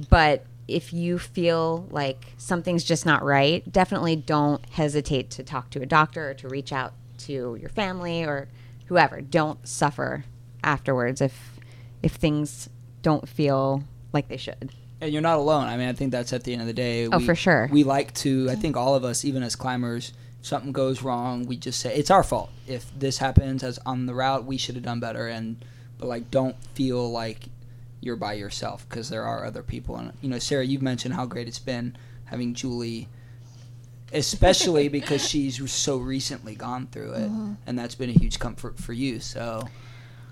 [0.09, 5.83] But if you feel like something's just not right, definitely don't hesitate to talk to
[5.83, 6.95] a doctor or to reach out
[7.27, 8.49] to your family or
[8.87, 9.21] whoever.
[9.21, 10.25] Don't suffer
[10.63, 11.61] afterwards if
[12.03, 12.69] if things
[13.03, 14.73] don't feel like they should.
[15.01, 15.65] And you're not alone.
[15.65, 17.07] I mean, I think that's at the end of the day.
[17.07, 17.69] Oh, for sure.
[17.73, 18.49] We like to.
[18.51, 20.13] I think all of us, even as climbers,
[20.43, 22.51] something goes wrong, we just say it's our fault.
[22.67, 25.27] If this happens as on the route, we should have done better.
[25.27, 25.65] And
[25.99, 27.49] but like, don't feel like
[28.01, 29.97] you're by yourself because there are other people.
[29.97, 31.97] And you know, Sarah, you've mentioned how great it's been
[32.27, 33.09] having Julie,
[34.13, 37.55] especially because she's so recently gone through it, mm-hmm.
[37.67, 39.21] and that's been a huge comfort for you.
[39.21, 39.69] So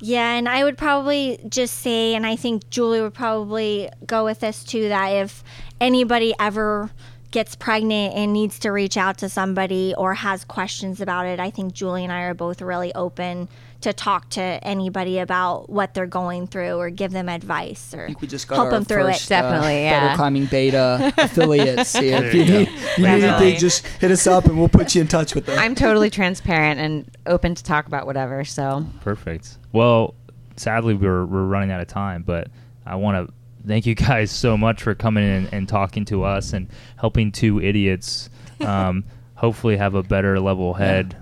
[0.00, 4.40] Yeah, and I would probably just say, and I think Julie would probably go with
[4.40, 5.44] this too, that if
[5.80, 6.90] anybody ever
[7.30, 11.50] gets pregnant and needs to reach out to somebody or has questions about it, I
[11.50, 13.48] think Julie and I are both really open
[13.80, 18.28] to talk to anybody about what they're going through or give them advice or we
[18.28, 19.34] just got help our them through first, it.
[19.34, 20.16] uh, Definitely, Better yeah.
[20.16, 21.94] climbing beta affiliates.
[21.94, 22.68] Yeah, if you you need,
[22.98, 25.58] you need anything, just hit us up and we'll put you in touch with them.
[25.58, 28.44] I'm totally transparent and open to talk about whatever.
[28.44, 29.56] So Perfect.
[29.72, 30.14] Well,
[30.56, 32.48] sadly, we're, we're running out of time, but
[32.86, 33.34] I want to
[33.66, 37.60] thank you guys so much for coming in and talking to us and helping two
[37.60, 39.04] idiots um,
[39.34, 41.16] hopefully have a better level head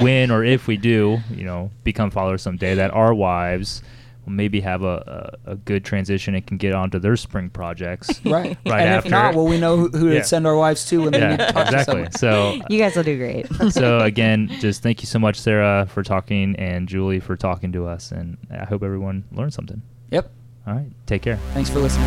[0.00, 3.82] when or if we do, you know, become fathers someday, that our wives
[4.24, 8.08] will maybe have a, a, a good transition and can get onto their spring projects.
[8.26, 8.56] right.
[8.66, 9.06] Right and after.
[9.06, 10.18] if not, well, we know who, who Yeah.
[10.18, 11.94] to send our wives to when they need to yeah, talk to exactly.
[11.94, 12.12] someone.
[12.12, 13.46] So you guys will do great.
[13.72, 17.86] so again, just thank you so much, Sarah, for talking, and Julie for talking to
[17.86, 19.80] us, and I hope everyone learned something.
[20.10, 20.30] Yep.
[20.66, 21.38] All right, take care.
[21.54, 22.06] Thanks for listening.